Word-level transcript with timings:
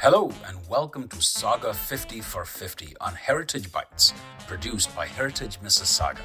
Hello, 0.00 0.30
and 0.46 0.56
welcome 0.68 1.08
to 1.08 1.16
Sauga 1.16 1.74
50 1.74 2.20
for 2.20 2.44
50 2.44 2.94
on 3.00 3.16
Heritage 3.16 3.72
Bytes, 3.72 4.12
produced 4.46 4.94
by 4.94 5.06
Heritage 5.06 5.58
Mississauga. 5.60 6.20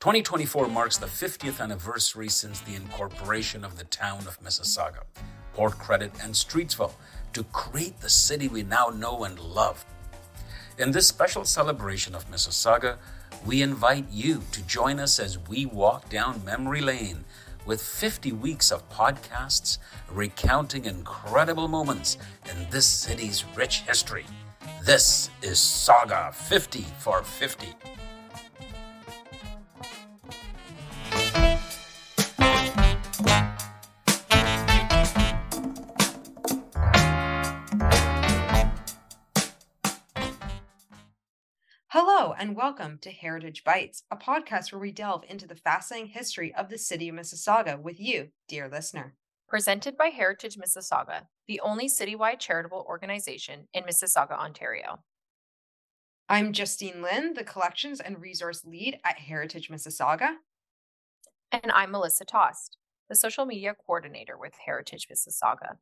2024 0.00 0.66
marks 0.68 0.96
the 0.96 1.04
50th 1.04 1.60
anniversary 1.60 2.30
since 2.30 2.60
the 2.60 2.74
incorporation 2.74 3.66
of 3.66 3.76
the 3.76 3.84
town 3.84 4.20
of 4.20 4.40
Mississauga, 4.40 5.02
Port 5.52 5.78
Credit, 5.78 6.10
and 6.22 6.32
Streetsville 6.32 6.94
to 7.34 7.44
create 7.44 8.00
the 8.00 8.08
city 8.08 8.48
we 8.48 8.62
now 8.62 8.86
know 8.86 9.24
and 9.24 9.38
love. 9.40 9.84
In 10.78 10.90
this 10.90 11.06
special 11.06 11.44
celebration 11.44 12.14
of 12.14 12.30
Mississauga, 12.30 12.96
we 13.44 13.60
invite 13.60 14.10
you 14.10 14.42
to 14.52 14.62
join 14.62 15.00
us 15.00 15.18
as 15.20 15.38
we 15.50 15.66
walk 15.66 16.08
down 16.08 16.42
memory 16.46 16.80
lane 16.80 17.26
with 17.66 17.82
50 17.82 18.32
weeks 18.32 18.70
of 18.70 18.88
podcasts 18.88 19.78
recounting 20.10 20.84
incredible 20.84 21.68
moments 21.68 22.16
in 22.50 22.70
this 22.70 22.86
city's 22.86 23.44
rich 23.56 23.80
history. 23.80 24.24
This 24.84 25.30
is 25.42 25.58
Sauga 25.58 26.32
50 26.32 26.86
for 26.98 27.22
50. 27.22 27.74
And 42.46 42.54
welcome 42.54 42.98
to 42.98 43.10
Heritage 43.10 43.64
Bytes, 43.64 44.04
a 44.08 44.16
podcast 44.16 44.70
where 44.70 44.78
we 44.78 44.92
delve 44.92 45.24
into 45.28 45.48
the 45.48 45.56
fascinating 45.56 46.10
history 46.10 46.54
of 46.54 46.68
the 46.68 46.78
city 46.78 47.08
of 47.08 47.16
Mississauga 47.16 47.76
with 47.76 47.98
you, 47.98 48.28
dear 48.46 48.68
listener. 48.68 49.16
Presented 49.48 49.96
by 49.96 50.10
Heritage 50.10 50.56
Mississauga, 50.56 51.22
the 51.48 51.58
only 51.58 51.88
citywide 51.88 52.38
charitable 52.38 52.86
organization 52.88 53.66
in 53.74 53.82
Mississauga, 53.82 54.38
Ontario. 54.38 55.00
I'm 56.28 56.52
Justine 56.52 57.02
Lyn, 57.02 57.34
the 57.34 57.42
Collections 57.42 57.98
and 57.98 58.22
Resource 58.22 58.64
Lead 58.64 59.00
at 59.04 59.18
Heritage 59.18 59.68
Mississauga. 59.68 60.36
And 61.50 61.72
I'm 61.72 61.90
Melissa 61.90 62.24
Toste, 62.24 62.76
the 63.08 63.16
Social 63.16 63.44
Media 63.44 63.74
Coordinator 63.74 64.38
with 64.38 64.52
Heritage 64.64 65.08
Mississauga. 65.12 65.78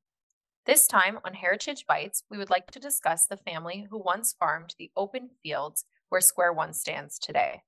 This 0.64 0.86
time 0.86 1.18
on 1.26 1.34
Heritage 1.34 1.84
Bytes, 1.86 2.22
we 2.30 2.38
would 2.38 2.48
like 2.48 2.70
to 2.70 2.80
discuss 2.80 3.26
the 3.26 3.36
family 3.36 3.86
who 3.90 4.02
once 4.02 4.32
farmed 4.32 4.74
the 4.78 4.90
open 4.96 5.28
fields 5.42 5.84
where 6.14 6.20
Square 6.20 6.52
One 6.52 6.72
stands 6.72 7.18
today, 7.18 7.62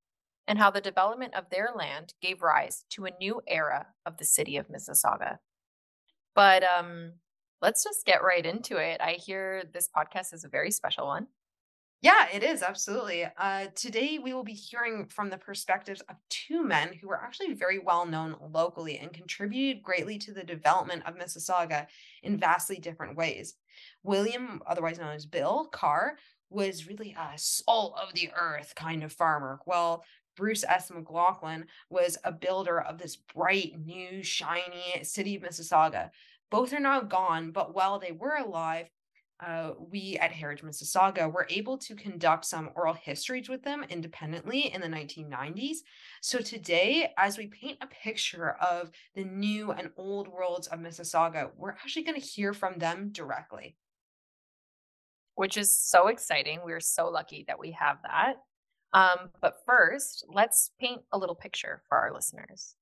and 0.46 0.56
how 0.56 0.70
the 0.70 0.80
development 0.80 1.34
of 1.34 1.50
their 1.50 1.70
land 1.74 2.14
gave 2.22 2.42
rise 2.42 2.84
to 2.90 3.04
a 3.04 3.10
new 3.20 3.40
era 3.48 3.88
of 4.06 4.18
the 4.18 4.24
city 4.24 4.56
of 4.56 4.68
Mississauga. 4.68 5.38
But 6.32 6.62
um, 6.62 7.14
let's 7.60 7.82
just 7.82 8.06
get 8.06 8.22
right 8.22 8.46
into 8.46 8.76
it. 8.76 9.00
I 9.00 9.14
hear 9.14 9.64
this 9.74 9.88
podcast 9.88 10.32
is 10.32 10.44
a 10.44 10.48
very 10.48 10.70
special 10.70 11.08
one. 11.08 11.26
Yeah, 12.02 12.26
it 12.32 12.44
is 12.44 12.62
absolutely. 12.62 13.26
Uh, 13.36 13.66
today, 13.74 14.20
we 14.22 14.32
will 14.32 14.44
be 14.44 14.52
hearing 14.52 15.06
from 15.06 15.28
the 15.28 15.38
perspectives 15.38 16.02
of 16.02 16.14
two 16.30 16.62
men 16.62 16.92
who 16.92 17.08
were 17.08 17.20
actually 17.20 17.54
very 17.54 17.80
well 17.80 18.06
known 18.06 18.36
locally 18.52 18.96
and 18.98 19.12
contributed 19.12 19.82
greatly 19.82 20.18
to 20.18 20.32
the 20.32 20.44
development 20.44 21.02
of 21.04 21.16
Mississauga 21.16 21.88
in 22.22 22.38
vastly 22.38 22.76
different 22.76 23.16
ways. 23.16 23.54
William, 24.04 24.62
otherwise 24.68 25.00
known 25.00 25.16
as 25.16 25.26
Bill 25.26 25.68
Carr, 25.72 26.16
was 26.50 26.86
really 26.86 27.16
a 27.18 27.36
salt 27.36 27.98
of 28.00 28.14
the 28.14 28.30
earth 28.38 28.74
kind 28.74 29.02
of 29.02 29.12
farmer. 29.12 29.60
Well, 29.66 30.04
Bruce 30.36 30.64
S. 30.64 30.90
McLaughlin 30.90 31.66
was 31.90 32.18
a 32.24 32.30
builder 32.30 32.80
of 32.80 32.98
this 32.98 33.16
bright, 33.16 33.72
new, 33.84 34.22
shiny 34.22 35.02
city 35.02 35.36
of 35.36 35.42
Mississauga. 35.42 36.10
Both 36.50 36.72
are 36.72 36.80
now 36.80 37.00
gone, 37.00 37.50
but 37.50 37.74
while 37.74 37.98
they 37.98 38.12
were 38.12 38.36
alive, 38.36 38.88
uh, 39.44 39.72
we 39.90 40.16
at 40.18 40.32
Heritage 40.32 40.64
Mississauga 40.64 41.30
were 41.30 41.46
able 41.50 41.76
to 41.78 41.94
conduct 41.94 42.46
some 42.46 42.70
oral 42.74 42.94
histories 42.94 43.48
with 43.48 43.62
them 43.62 43.84
independently 43.88 44.72
in 44.72 44.80
the 44.80 44.86
1990s. 44.86 45.78
So 46.22 46.38
today, 46.38 47.12
as 47.18 47.36
we 47.36 47.48
paint 47.48 47.78
a 47.82 47.86
picture 47.86 48.52
of 48.52 48.90
the 49.14 49.24
new 49.24 49.72
and 49.72 49.90
old 49.96 50.28
worlds 50.28 50.68
of 50.68 50.80
Mississauga, 50.80 51.50
we're 51.56 51.72
actually 51.72 52.04
going 52.04 52.20
to 52.20 52.26
hear 52.26 52.54
from 52.54 52.78
them 52.78 53.10
directly 53.12 53.76
which 55.36 55.56
is 55.56 55.78
so 55.78 56.08
exciting. 56.08 56.60
We're 56.64 56.80
so 56.80 57.08
lucky 57.08 57.44
that 57.46 57.58
we 57.58 57.70
have 57.72 57.98
that. 58.02 58.34
Um, 58.92 59.30
but 59.40 59.58
first, 59.66 60.24
let's 60.28 60.70
paint 60.80 61.02
a 61.12 61.18
little 61.18 61.34
picture 61.34 61.82
for 61.88 61.98
our 61.98 62.12
listeners. 62.12 62.74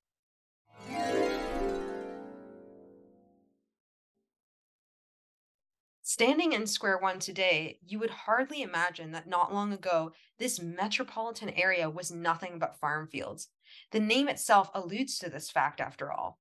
Standing 6.01 6.53
in 6.53 6.65
Square 6.65 6.99
One 6.99 7.19
today, 7.19 7.79
you 7.85 7.99
would 7.99 8.11
hardly 8.11 8.61
imagine 8.61 9.11
that 9.11 9.27
not 9.27 9.53
long 9.53 9.73
ago, 9.73 10.13
this 10.39 10.61
metropolitan 10.61 11.49
area 11.49 11.89
was 11.89 12.09
nothing 12.09 12.57
but 12.57 12.79
farm 12.79 13.07
fields. 13.07 13.49
The 13.91 13.99
name 13.99 14.29
itself 14.29 14.69
alludes 14.73 15.17
to 15.19 15.29
this 15.29 15.51
fact, 15.51 15.81
after 15.81 16.13
all. 16.13 16.39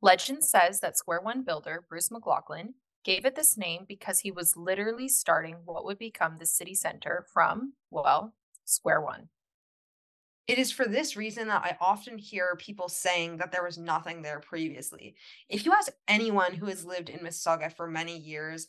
Legend 0.00 0.44
says 0.44 0.78
that 0.80 0.96
Square 0.96 1.22
One 1.22 1.42
builder 1.42 1.84
Bruce 1.88 2.12
McLaughlin 2.12 2.74
gave 3.04 3.24
it 3.24 3.34
this 3.34 3.56
name 3.56 3.84
because 3.88 4.20
he 4.20 4.30
was 4.30 4.56
literally 4.56 5.08
starting 5.08 5.56
what 5.64 5.84
would 5.84 5.98
become 5.98 6.36
the 6.38 6.46
city 6.46 6.74
center 6.74 7.24
from, 7.32 7.74
well, 7.90 8.34
square 8.64 9.00
one. 9.00 9.28
It 10.46 10.58
is 10.58 10.72
for 10.72 10.84
this 10.84 11.16
reason 11.16 11.48
that 11.48 11.62
I 11.64 11.76
often 11.80 12.18
hear 12.18 12.56
people 12.56 12.88
saying 12.88 13.36
that 13.36 13.52
there 13.52 13.62
was 13.62 13.78
nothing 13.78 14.22
there 14.22 14.40
previously. 14.40 15.14
If 15.48 15.64
you 15.64 15.72
ask 15.72 15.92
anyone 16.08 16.54
who 16.54 16.66
has 16.66 16.84
lived 16.84 17.08
in 17.08 17.20
Mississauga 17.20 17.72
for 17.72 17.86
many 17.86 18.18
years, 18.18 18.66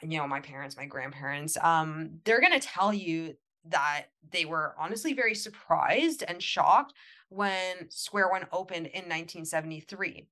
you 0.00 0.18
know, 0.18 0.28
my 0.28 0.40
parents, 0.40 0.76
my 0.76 0.86
grandparents, 0.86 1.56
um, 1.60 2.20
they're 2.24 2.40
going 2.40 2.58
to 2.58 2.66
tell 2.66 2.94
you 2.94 3.34
that 3.66 4.06
they 4.30 4.44
were 4.44 4.74
honestly 4.78 5.12
very 5.12 5.34
surprised 5.34 6.22
and 6.26 6.42
shocked 6.42 6.92
when 7.30 7.90
Square 7.90 8.30
One 8.30 8.46
opened 8.52 8.86
in 8.86 9.08
1973 9.08 10.28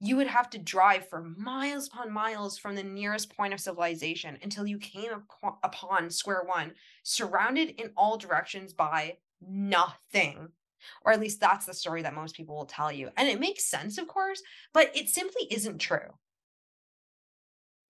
you 0.00 0.16
would 0.16 0.28
have 0.28 0.48
to 0.50 0.58
drive 0.58 1.08
for 1.08 1.22
miles 1.36 1.88
upon 1.88 2.12
miles 2.12 2.56
from 2.56 2.76
the 2.76 2.82
nearest 2.82 3.36
point 3.36 3.52
of 3.52 3.60
civilization 3.60 4.38
until 4.42 4.66
you 4.66 4.78
came 4.78 5.10
upon 5.62 6.10
square 6.10 6.42
one, 6.44 6.72
surrounded 7.02 7.70
in 7.80 7.90
all 7.96 8.16
directions 8.16 8.72
by 8.72 9.16
nothing. 9.40 10.48
Or 11.04 11.12
at 11.12 11.20
least 11.20 11.40
that's 11.40 11.66
the 11.66 11.74
story 11.74 12.02
that 12.02 12.14
most 12.14 12.36
people 12.36 12.56
will 12.56 12.64
tell 12.64 12.92
you. 12.92 13.10
And 13.16 13.28
it 13.28 13.40
makes 13.40 13.64
sense, 13.64 13.98
of 13.98 14.06
course, 14.06 14.40
but 14.72 14.96
it 14.96 15.08
simply 15.08 15.48
isn't 15.50 15.78
true. 15.78 16.14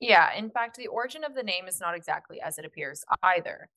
Yeah, 0.00 0.32
in 0.34 0.48
fact, 0.48 0.76
the 0.76 0.86
origin 0.86 1.24
of 1.24 1.34
the 1.34 1.42
name 1.42 1.66
is 1.66 1.80
not 1.80 1.94
exactly 1.94 2.40
as 2.40 2.56
it 2.56 2.64
appears 2.64 3.04
either. 3.22 3.68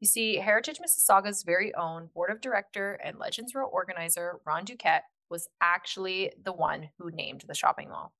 You 0.00 0.08
see, 0.08 0.36
Heritage 0.36 0.80
Mississauga's 0.80 1.42
very 1.44 1.74
own 1.74 2.10
board 2.14 2.30
of 2.30 2.40
director 2.40 2.98
and 3.02 3.18
Legends 3.18 3.54
Row 3.54 3.66
organizer, 3.66 4.40
Ron 4.44 4.64
Duquette, 4.64 5.02
was 5.30 5.48
actually 5.60 6.32
the 6.42 6.52
one 6.52 6.90
who 6.98 7.10
named 7.10 7.44
the 7.46 7.54
shopping 7.54 7.88
mall. 7.88 8.12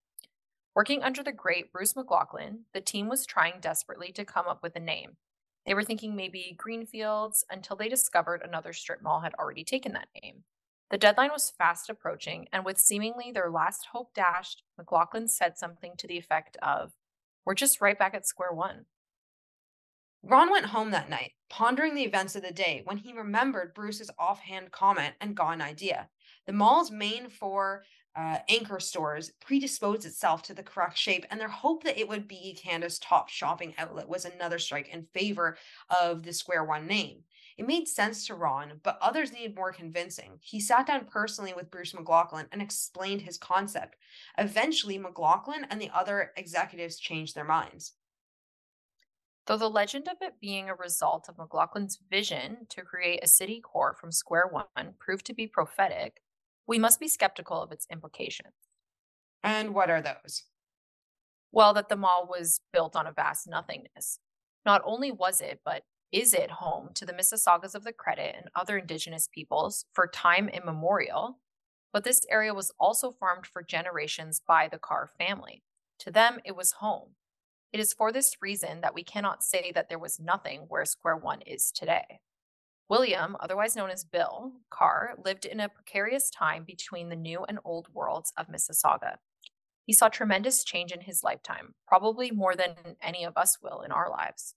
Working 0.74 1.02
under 1.02 1.22
the 1.22 1.32
great 1.32 1.72
Bruce 1.72 1.96
McLaughlin, 1.96 2.64
the 2.74 2.80
team 2.80 3.08
was 3.08 3.24
trying 3.24 3.60
desperately 3.60 4.12
to 4.12 4.24
come 4.24 4.46
up 4.46 4.62
with 4.62 4.76
a 4.76 4.80
name. 4.80 5.16
They 5.64 5.74
were 5.74 5.84
thinking 5.84 6.14
maybe 6.14 6.54
Greenfields 6.56 7.44
until 7.50 7.76
they 7.76 7.88
discovered 7.88 8.42
another 8.42 8.72
strip 8.72 9.02
mall 9.02 9.20
had 9.20 9.34
already 9.34 9.64
taken 9.64 9.92
that 9.94 10.08
name. 10.22 10.44
The 10.90 10.98
deadline 10.98 11.32
was 11.32 11.50
fast 11.50 11.90
approaching, 11.90 12.46
and 12.52 12.64
with 12.64 12.78
seemingly 12.78 13.32
their 13.32 13.50
last 13.50 13.88
hope 13.92 14.14
dashed, 14.14 14.62
McLaughlin 14.78 15.26
said 15.26 15.58
something 15.58 15.94
to 15.96 16.06
the 16.06 16.18
effect 16.18 16.56
of, 16.62 16.92
We're 17.44 17.54
just 17.54 17.80
right 17.80 17.98
back 17.98 18.14
at 18.14 18.26
square 18.26 18.52
one. 18.52 18.84
Ron 20.22 20.50
went 20.50 20.66
home 20.66 20.90
that 20.90 21.10
night, 21.10 21.32
pondering 21.48 21.94
the 21.94 22.04
events 22.04 22.36
of 22.36 22.42
the 22.42 22.52
day, 22.52 22.82
when 22.84 22.98
he 22.98 23.12
remembered 23.12 23.74
Bruce's 23.74 24.10
offhand 24.18 24.72
comment 24.72 25.14
and 25.20 25.38
an 25.38 25.60
idea. 25.60 26.08
The 26.46 26.52
mall's 26.52 26.90
main 26.90 27.28
four 27.28 27.84
uh, 28.16 28.38
anchor 28.48 28.80
stores 28.80 29.32
predisposed 29.40 30.06
itself 30.06 30.42
to 30.44 30.54
the 30.54 30.62
correct 30.62 30.96
shape, 30.96 31.26
and 31.30 31.38
their 31.38 31.48
hope 31.48 31.82
that 31.84 31.98
it 31.98 32.08
would 32.08 32.26
be 32.26 32.58
Canada's 32.62 32.98
top 32.98 33.28
shopping 33.28 33.74
outlet 33.76 34.08
was 34.08 34.24
another 34.24 34.58
strike 34.58 34.88
in 34.88 35.06
favor 35.12 35.58
of 35.90 36.22
the 36.22 36.32
Square 36.32 36.64
One 36.64 36.86
name. 36.86 37.24
It 37.58 37.66
made 37.66 37.88
sense 37.88 38.26
to 38.26 38.34
Ron, 38.34 38.80
but 38.82 38.98
others 39.00 39.32
needed 39.32 39.56
more 39.56 39.72
convincing. 39.72 40.38
He 40.40 40.60
sat 40.60 40.86
down 40.86 41.06
personally 41.06 41.52
with 41.54 41.70
Bruce 41.70 41.94
McLaughlin 41.94 42.46
and 42.52 42.62
explained 42.62 43.22
his 43.22 43.38
concept. 43.38 43.96
Eventually, 44.38 44.98
McLaughlin 44.98 45.66
and 45.70 45.80
the 45.80 45.90
other 45.94 46.32
executives 46.36 46.98
changed 46.98 47.34
their 47.34 47.44
minds. 47.44 47.94
Though 49.46 49.56
the 49.56 49.70
legend 49.70 50.08
of 50.08 50.16
it 50.20 50.34
being 50.40 50.68
a 50.68 50.74
result 50.74 51.28
of 51.28 51.36
McLaughlin's 51.36 51.98
vision 52.10 52.66
to 52.70 52.82
create 52.82 53.20
a 53.22 53.28
city 53.28 53.60
core 53.60 53.96
from 53.98 54.12
square 54.12 54.50
one 54.50 54.94
proved 54.98 55.24
to 55.26 55.34
be 55.34 55.46
prophetic, 55.46 56.20
we 56.66 56.78
must 56.78 57.00
be 57.00 57.08
skeptical 57.08 57.62
of 57.62 57.72
its 57.72 57.86
implications. 57.90 58.54
And 59.42 59.74
what 59.74 59.90
are 59.90 60.02
those? 60.02 60.44
Well, 61.52 61.72
that 61.74 61.88
the 61.88 61.96
mall 61.96 62.26
was 62.28 62.60
built 62.72 62.96
on 62.96 63.06
a 63.06 63.12
vast 63.12 63.48
nothingness. 63.48 64.18
Not 64.64 64.82
only 64.84 65.12
was 65.12 65.40
it, 65.40 65.60
but 65.64 65.82
is 66.12 66.34
it 66.34 66.50
home 66.50 66.90
to 66.94 67.04
the 67.04 67.12
Mississaugas 67.12 67.74
of 67.74 67.84
the 67.84 67.92
Credit 67.92 68.34
and 68.36 68.50
other 68.54 68.78
Indigenous 68.78 69.28
peoples 69.32 69.84
for 69.92 70.06
time 70.06 70.48
immemorial, 70.48 71.38
but 71.92 72.04
this 72.04 72.26
area 72.30 72.52
was 72.52 72.72
also 72.78 73.10
farmed 73.10 73.46
for 73.46 73.62
generations 73.62 74.40
by 74.46 74.68
the 74.68 74.78
Carr 74.78 75.08
family. 75.18 75.62
To 76.00 76.10
them, 76.10 76.38
it 76.44 76.56
was 76.56 76.72
home. 76.72 77.10
It 77.72 77.80
is 77.80 77.92
for 77.92 78.12
this 78.12 78.36
reason 78.40 78.80
that 78.80 78.94
we 78.94 79.02
cannot 79.02 79.42
say 79.42 79.72
that 79.74 79.88
there 79.88 79.98
was 79.98 80.20
nothing 80.20 80.66
where 80.68 80.84
Square 80.84 81.18
One 81.18 81.42
is 81.42 81.72
today. 81.72 82.20
William, 82.88 83.36
otherwise 83.40 83.74
known 83.74 83.90
as 83.90 84.04
Bill 84.04 84.52
Carr, 84.70 85.14
lived 85.24 85.44
in 85.44 85.58
a 85.58 85.68
precarious 85.68 86.30
time 86.30 86.64
between 86.64 87.08
the 87.08 87.16
new 87.16 87.44
and 87.48 87.58
old 87.64 87.88
worlds 87.92 88.32
of 88.36 88.46
Mississauga. 88.46 89.16
He 89.84 89.92
saw 89.92 90.08
tremendous 90.08 90.64
change 90.64 90.92
in 90.92 91.00
his 91.00 91.24
lifetime, 91.24 91.74
probably 91.86 92.30
more 92.30 92.54
than 92.54 92.74
any 93.02 93.24
of 93.24 93.36
us 93.36 93.58
will 93.60 93.82
in 93.82 93.90
our 93.90 94.10
lives. 94.10 94.54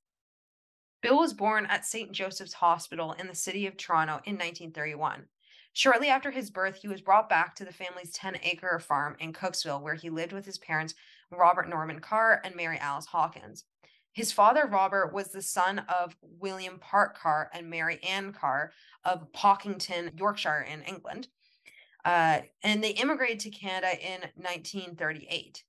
Bill 1.02 1.18
was 1.18 1.34
born 1.34 1.66
at 1.68 1.86
St. 1.86 2.12
Joseph's 2.12 2.54
Hospital 2.54 3.14
in 3.14 3.28
the 3.28 3.36
city 3.36 3.66
of 3.66 3.78
Toronto 3.78 4.14
in 4.26 4.36
1931. 4.36 5.26
Shortly 5.74 6.10
after 6.10 6.32
his 6.32 6.52
birth, 6.52 6.76
he 6.82 6.88
was 6.88 7.02
brought 7.02 7.30
back 7.30 7.56
to 7.56 7.66
the 7.66 7.72
family's 7.72 8.12
10 8.12 8.40
acre 8.44 8.80
farm 8.80 9.16
in 9.20 9.34
Cooksville, 9.34 9.82
where 9.82 9.96
he 9.96 10.10
lived 10.10 10.34
with 10.34 10.46
his 10.46 10.58
parents, 10.58 10.94
Robert 11.32 11.70
Norman 11.70 12.00
Carr 12.00 12.42
and 12.44 12.56
Mary 12.56 12.78
Alice 12.80 13.06
Hawkins. 13.06 13.66
His 14.14 14.32
father, 14.32 14.66
Robert, 14.66 15.14
was 15.14 15.30
the 15.30 15.42
son 15.42 15.80
of 15.80 16.16
William 16.22 16.80
Park 16.80 17.18
Carr 17.18 17.50
and 17.54 17.70
Mary 17.70 18.00
Ann 18.04 18.34
Carr 18.34 18.72
of 19.06 19.32
Pocklington, 19.32 20.18
Yorkshire, 20.18 20.66
in 20.72 20.82
England. 20.84 21.28
Uh, 22.04 22.40
and 22.64 22.84
they 22.84 22.92
immigrated 22.92 23.40
to 23.42 23.50
Canada 23.50 23.94
in 24.02 24.22
1938. 24.36 25.64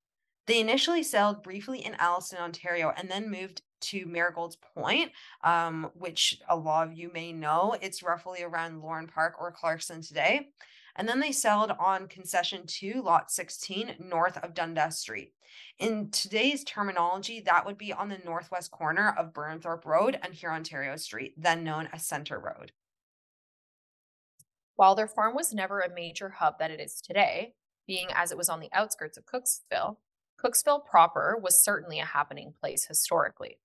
They 0.46 0.60
initially 0.60 1.02
settled 1.02 1.42
briefly 1.42 1.84
in 1.84 1.94
Alliston, 1.94 2.38
Ontario, 2.38 2.92
and 2.96 3.10
then 3.10 3.31
moved 3.31 3.62
to 3.82 4.06
Merigold's 4.06 4.56
Point, 4.75 5.12
um, 5.44 5.90
which 5.94 6.40
a 6.48 6.56
lot 6.56 6.87
of 6.87 6.94
you 6.94 7.10
may 7.12 7.32
know. 7.32 7.76
It's 7.81 8.02
roughly 8.02 8.42
around 8.42 8.81
Lorne 8.81 9.06
Park 9.06 9.34
or 9.40 9.52
Clarkson 9.52 10.02
today. 10.02 10.48
And 10.96 11.08
then 11.08 11.20
they 11.20 11.32
settled 11.32 11.72
on 11.78 12.08
concession 12.08 12.66
2, 12.66 13.02
lot 13.02 13.31
16, 13.31 13.96
north 14.00 14.37
of 14.38 14.54
Dundas 14.54 14.98
Street. 14.98 15.32
In 15.78 16.10
today's 16.10 16.64
terminology, 16.64 17.40
that 17.40 17.66
would 17.66 17.78
be 17.78 17.92
on 17.92 18.08
the 18.08 18.20
northwest 18.25 18.70
corner 18.70 19.14
of 19.16 19.32
Burnhamthorpe 19.32 19.84
Road 19.84 20.19
and 20.22 20.34
Hurontario 20.34 20.98
Street, 20.98 21.34
then 21.37 21.64
known 21.64 21.88
as 21.92 22.06
Center 22.06 22.38
Road. 22.38 22.72
While 24.76 24.94
their 24.94 25.08
farm 25.08 25.34
was 25.34 25.52
never 25.52 25.81
a 25.81 25.94
major 25.94 26.31
hub 26.31 26.58
that 26.58 26.70
it 26.70 26.81
is 26.81 27.00
today, 27.00 27.54
being 27.87 28.08
as 28.14 28.31
it 28.31 28.38
was 28.38 28.48
on 28.48 28.60
the 28.60 28.70
outskirts 28.72 29.19
of 29.19 29.26
Cooksville, 29.26 29.96
Cooksville 30.42 30.84
proper 30.84 31.38
was 31.40 31.62
certainly 31.62 32.00
a 32.00 32.06
happening 32.06 32.54
place 32.58 32.87
historically. 32.87 33.58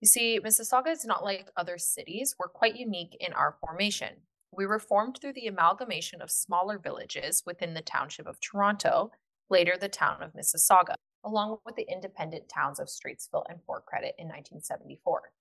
You 0.00 0.06
see, 0.08 0.40
Mississauga 0.40 0.92
is 0.92 1.04
not 1.04 1.24
like 1.24 1.50
other 1.56 1.76
cities. 1.76 2.34
We're 2.38 2.48
quite 2.48 2.76
unique 2.76 3.16
in 3.20 3.32
our 3.32 3.56
formation. 3.60 4.22
We 4.52 4.66
were 4.66 4.78
formed 4.78 5.18
through 5.20 5.34
the 5.34 5.46
amalgamation 5.46 6.22
of 6.22 6.30
smaller 6.30 6.78
villages 6.78 7.42
within 7.46 7.74
the 7.74 7.82
township 7.82 8.26
of 8.26 8.40
Toronto, 8.40 9.10
later 9.50 9.76
the 9.78 9.88
town 9.88 10.22
of 10.22 10.32
Mississauga, 10.32 10.94
along 11.24 11.58
with 11.64 11.76
the 11.76 11.86
independent 11.90 12.48
towns 12.48 12.80
of 12.80 12.88
Streetsville 12.88 13.44
and 13.48 13.64
Port 13.66 13.84
Credit 13.86 14.14
in 14.18 14.26
1974. 14.26 15.32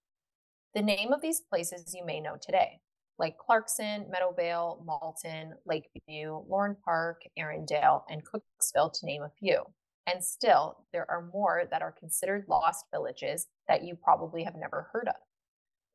The 0.75 0.81
name 0.81 1.13
of 1.13 1.21
these 1.21 1.41
places 1.41 1.95
you 1.95 2.05
may 2.05 2.19
know 2.19 2.35
today, 2.39 2.79
like 3.17 3.37
Clarkson, 3.37 4.11
Meadowvale, 4.13 4.85
Malton, 4.85 5.53
Lakeview, 5.65 6.43
Lorne 6.47 6.75
Park, 6.83 7.21
Erindale, 7.39 8.03
and 8.09 8.21
Cooksville, 8.23 8.93
to 8.93 9.05
name 9.05 9.23
a 9.23 9.31
few. 9.39 9.63
And 10.05 10.23
still, 10.23 10.85
there 10.93 11.09
are 11.09 11.29
more 11.33 11.63
that 11.71 11.81
are 11.81 11.91
considered 11.91 12.45
lost 12.47 12.85
villages 12.91 13.47
that 13.67 13.83
you 13.83 13.95
probably 13.95 14.43
have 14.43 14.55
never 14.55 14.89
heard 14.93 15.07
of, 15.07 15.15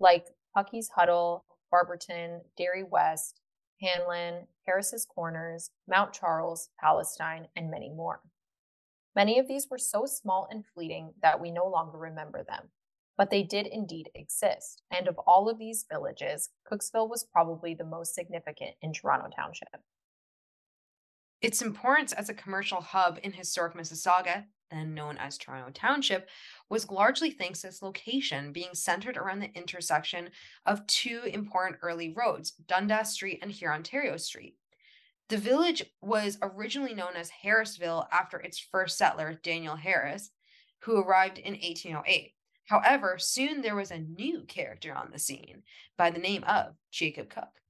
like 0.00 0.26
Pucky's 0.54 0.90
Huddle, 0.94 1.44
Barberton, 1.72 2.42
Derry 2.56 2.84
West, 2.84 3.40
Hanlan, 3.82 4.46
Harris's 4.66 5.04
Corners, 5.04 5.70
Mount 5.88 6.12
Charles, 6.12 6.68
Palestine, 6.78 7.48
and 7.56 7.70
many 7.70 7.88
more. 7.88 8.20
Many 9.16 9.38
of 9.38 9.48
these 9.48 9.66
were 9.68 9.78
so 9.78 10.06
small 10.06 10.46
and 10.50 10.64
fleeting 10.64 11.14
that 11.22 11.40
we 11.40 11.50
no 11.50 11.66
longer 11.66 11.98
remember 11.98 12.44
them, 12.44 12.68
but 13.18 13.30
they 13.30 13.42
did 13.42 13.66
indeed 13.66 14.10
exist. 14.14 14.82
And 14.90 15.08
of 15.08 15.18
all 15.26 15.48
of 15.48 15.58
these 15.58 15.84
villages, 15.90 16.50
Cooksville 16.70 17.10
was 17.10 17.24
probably 17.24 17.74
the 17.74 17.84
most 17.84 18.14
significant 18.14 18.76
in 18.80 18.92
Toronto 18.92 19.28
Township. 19.34 19.68
Its 21.40 21.60
importance 21.60 22.12
as 22.12 22.28
a 22.28 22.34
commercial 22.34 22.80
hub 22.80 23.18
in 23.22 23.32
historic 23.32 23.74
Mississauga, 23.74 24.44
then 24.72 24.94
known 24.94 25.18
as 25.18 25.38
Toronto 25.38 25.70
Township, 25.70 26.28
was 26.68 26.90
largely 26.90 27.30
thanks 27.30 27.60
to 27.60 27.68
its 27.68 27.82
location 27.82 28.52
being 28.52 28.74
centered 28.74 29.16
around 29.16 29.40
the 29.40 29.54
intersection 29.54 30.30
of 30.66 30.86
two 30.86 31.22
important 31.26 31.78
early 31.82 32.12
roads, 32.12 32.52
Dundas 32.66 33.10
Street 33.10 33.40
and 33.42 33.52
Hurontario 33.52 34.18
Street. 34.18 34.56
The 35.28 35.38
village 35.38 35.84
was 36.00 36.38
originally 36.42 36.94
known 36.94 37.16
as 37.16 37.30
Harrisville 37.44 38.06
after 38.12 38.38
its 38.38 38.58
first 38.58 38.98
settler, 38.98 39.40
Daniel 39.42 39.76
Harris, 39.76 40.30
who 40.80 41.00
arrived 41.00 41.38
in 41.38 41.54
1808. 41.54 42.34
However, 42.66 43.16
soon 43.18 43.62
there 43.62 43.76
was 43.76 43.90
a 43.90 43.98
new 43.98 44.42
character 44.46 44.94
on 44.94 45.10
the 45.10 45.18
scene 45.18 45.62
by 45.96 46.10
the 46.10 46.18
name 46.18 46.44
of 46.44 46.74
Jacob 46.90 47.30
Cook. 47.30 47.61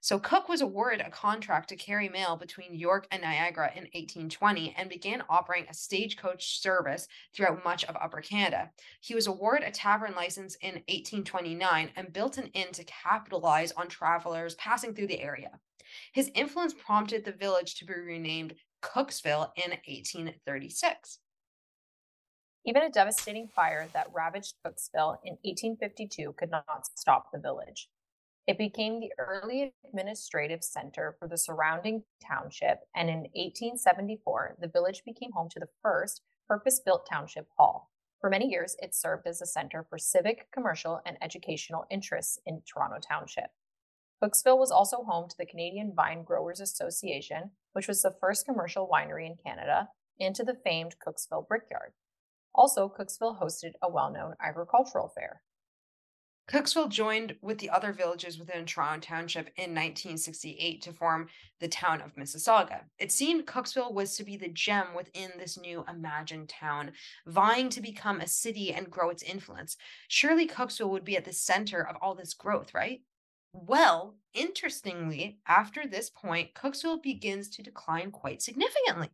So 0.00 0.18
Cook 0.18 0.48
was 0.48 0.60
awarded 0.60 1.00
a 1.00 1.10
contract 1.10 1.68
to 1.70 1.76
carry 1.76 2.08
mail 2.08 2.36
between 2.36 2.74
York 2.74 3.06
and 3.10 3.22
Niagara 3.22 3.70
in 3.74 3.84
1820 3.84 4.74
and 4.76 4.88
began 4.88 5.24
operating 5.28 5.68
a 5.70 5.74
stagecoach 5.74 6.60
service 6.60 7.08
throughout 7.32 7.64
much 7.64 7.84
of 7.84 7.96
Upper 7.96 8.20
Canada. 8.20 8.70
He 9.00 9.14
was 9.14 9.26
awarded 9.26 9.66
a 9.66 9.70
tavern 9.70 10.14
license 10.14 10.56
in 10.56 10.74
1829 10.88 11.90
and 11.96 12.12
built 12.12 12.38
an 12.38 12.48
inn 12.48 12.72
to 12.72 12.84
capitalize 12.84 13.72
on 13.72 13.88
travelers 13.88 14.54
passing 14.56 14.94
through 14.94 15.08
the 15.08 15.20
area. 15.20 15.50
His 16.12 16.30
influence 16.34 16.74
prompted 16.74 17.24
the 17.24 17.32
village 17.32 17.76
to 17.76 17.84
be 17.84 17.94
renamed 17.94 18.54
Cooksville 18.82 19.50
in 19.56 19.70
1836. 19.70 21.18
Even 22.66 22.82
a 22.82 22.90
devastating 22.90 23.48
fire 23.48 23.88
that 23.92 24.08
ravaged 24.14 24.54
Cooksville 24.64 25.18
in 25.24 25.36
1852 25.42 26.34
could 26.38 26.50
not 26.50 26.86
stop 26.94 27.30
the 27.30 27.38
village. 27.38 27.88
It 28.46 28.58
became 28.58 29.00
the 29.00 29.12
early 29.18 29.72
administrative 29.88 30.62
center 30.62 31.16
for 31.18 31.26
the 31.26 31.38
surrounding 31.38 32.04
township, 32.26 32.80
and 32.94 33.08
in 33.08 33.20
1874, 33.34 34.56
the 34.60 34.68
village 34.68 35.02
became 35.04 35.32
home 35.32 35.48
to 35.50 35.60
the 35.60 35.68
first 35.82 36.20
purpose 36.46 36.80
built 36.84 37.08
township 37.10 37.48
hall. 37.56 37.90
For 38.20 38.28
many 38.28 38.48
years, 38.48 38.76
it 38.80 38.94
served 38.94 39.26
as 39.26 39.40
a 39.40 39.46
center 39.46 39.86
for 39.88 39.96
civic, 39.96 40.50
commercial, 40.52 41.00
and 41.06 41.16
educational 41.22 41.86
interests 41.90 42.38
in 42.44 42.62
Toronto 42.66 42.98
Township. 42.98 43.50
Cooksville 44.22 44.58
was 44.58 44.70
also 44.70 45.04
home 45.04 45.28
to 45.28 45.36
the 45.38 45.46
Canadian 45.46 45.92
Vine 45.94 46.22
Growers 46.22 46.60
Association, 46.60 47.50
which 47.72 47.88
was 47.88 48.02
the 48.02 48.14
first 48.20 48.46
commercial 48.46 48.88
winery 48.88 49.26
in 49.26 49.36
Canada, 49.36 49.88
and 50.20 50.34
to 50.34 50.44
the 50.44 50.56
famed 50.64 50.96
Cooksville 51.06 51.48
Brickyard. 51.48 51.92
Also, 52.54 52.88
Cooksville 52.88 53.40
hosted 53.40 53.72
a 53.82 53.90
well 53.90 54.10
known 54.10 54.34
agricultural 54.40 55.12
fair. 55.14 55.42
Cooksville 56.46 56.90
joined 56.90 57.36
with 57.40 57.58
the 57.58 57.70
other 57.70 57.92
villages 57.92 58.38
within 58.38 58.66
Toronto 58.66 59.06
Township 59.06 59.46
in 59.56 59.70
1968 59.70 60.82
to 60.82 60.92
form 60.92 61.28
the 61.58 61.68
town 61.68 62.02
of 62.02 62.14
Mississauga. 62.16 62.82
It 62.98 63.10
seemed 63.10 63.46
Cooksville 63.46 63.94
was 63.94 64.14
to 64.16 64.24
be 64.24 64.36
the 64.36 64.50
gem 64.50 64.88
within 64.94 65.30
this 65.38 65.58
new 65.58 65.84
imagined 65.88 66.50
town, 66.50 66.92
vying 67.26 67.70
to 67.70 67.80
become 67.80 68.20
a 68.20 68.26
city 68.26 68.74
and 68.74 68.90
grow 68.90 69.08
its 69.08 69.22
influence. 69.22 69.78
Surely 70.08 70.46
Cooksville 70.46 70.90
would 70.90 71.04
be 71.04 71.16
at 71.16 71.24
the 71.24 71.32
center 71.32 71.80
of 71.80 71.96
all 72.02 72.14
this 72.14 72.34
growth, 72.34 72.74
right? 72.74 73.00
Well, 73.54 74.16
interestingly, 74.34 75.38
after 75.46 75.86
this 75.86 76.10
point, 76.10 76.54
Cooksville 76.54 77.02
begins 77.02 77.48
to 77.50 77.62
decline 77.62 78.10
quite 78.10 78.42
significantly. 78.42 79.08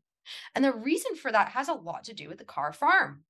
And 0.57 0.65
the 0.65 0.73
reason 0.73 1.15
for 1.15 1.31
that 1.31 1.51
has 1.51 1.69
a 1.69 1.75
lot 1.75 2.03
to 2.05 2.15
do 2.15 2.29
with 2.29 2.39
the 2.39 2.45
Carr 2.45 2.73
farm. 2.73 3.23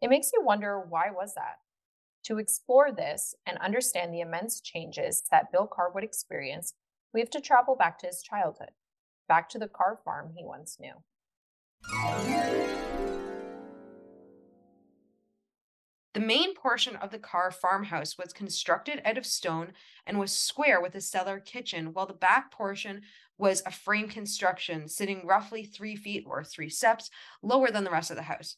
It 0.00 0.08
makes 0.08 0.30
you 0.32 0.42
wonder 0.44 0.78
why 0.80 1.10
was 1.10 1.34
that? 1.34 1.58
To 2.24 2.38
explore 2.38 2.92
this 2.92 3.34
and 3.46 3.56
understand 3.58 4.12
the 4.12 4.20
immense 4.20 4.60
changes 4.60 5.22
that 5.30 5.50
Bill 5.50 5.66
Carr 5.66 5.90
would 5.92 6.04
experience, 6.04 6.74
we 7.14 7.20
have 7.20 7.30
to 7.30 7.40
travel 7.40 7.76
back 7.76 7.98
to 8.00 8.06
his 8.06 8.22
childhood, 8.22 8.70
back 9.26 9.48
to 9.50 9.58
the 9.58 9.68
Carr 9.68 9.98
farm 10.04 10.32
he 10.36 10.44
once 10.44 10.78
knew. 10.78 10.92
The 16.12 16.20
main 16.20 16.54
portion 16.54 16.96
of 16.96 17.10
the 17.10 17.18
Carr 17.18 17.50
farmhouse 17.50 18.18
was 18.18 18.32
constructed 18.32 19.00
out 19.04 19.16
of 19.16 19.24
stone 19.24 19.72
and 20.06 20.18
was 20.18 20.32
square 20.32 20.80
with 20.80 20.94
a 20.96 21.00
cellar 21.00 21.40
kitchen, 21.40 21.94
while 21.94 22.06
the 22.06 22.12
back 22.12 22.50
portion 22.50 23.02
was 23.38 23.62
a 23.64 23.70
frame 23.70 24.08
construction 24.08 24.88
sitting 24.88 25.24
roughly 25.24 25.64
three 25.64 25.96
feet 25.96 26.24
or 26.26 26.44
three 26.44 26.68
steps 26.68 27.10
lower 27.42 27.70
than 27.70 27.84
the 27.84 27.90
rest 27.90 28.10
of 28.10 28.16
the 28.16 28.24
house. 28.24 28.56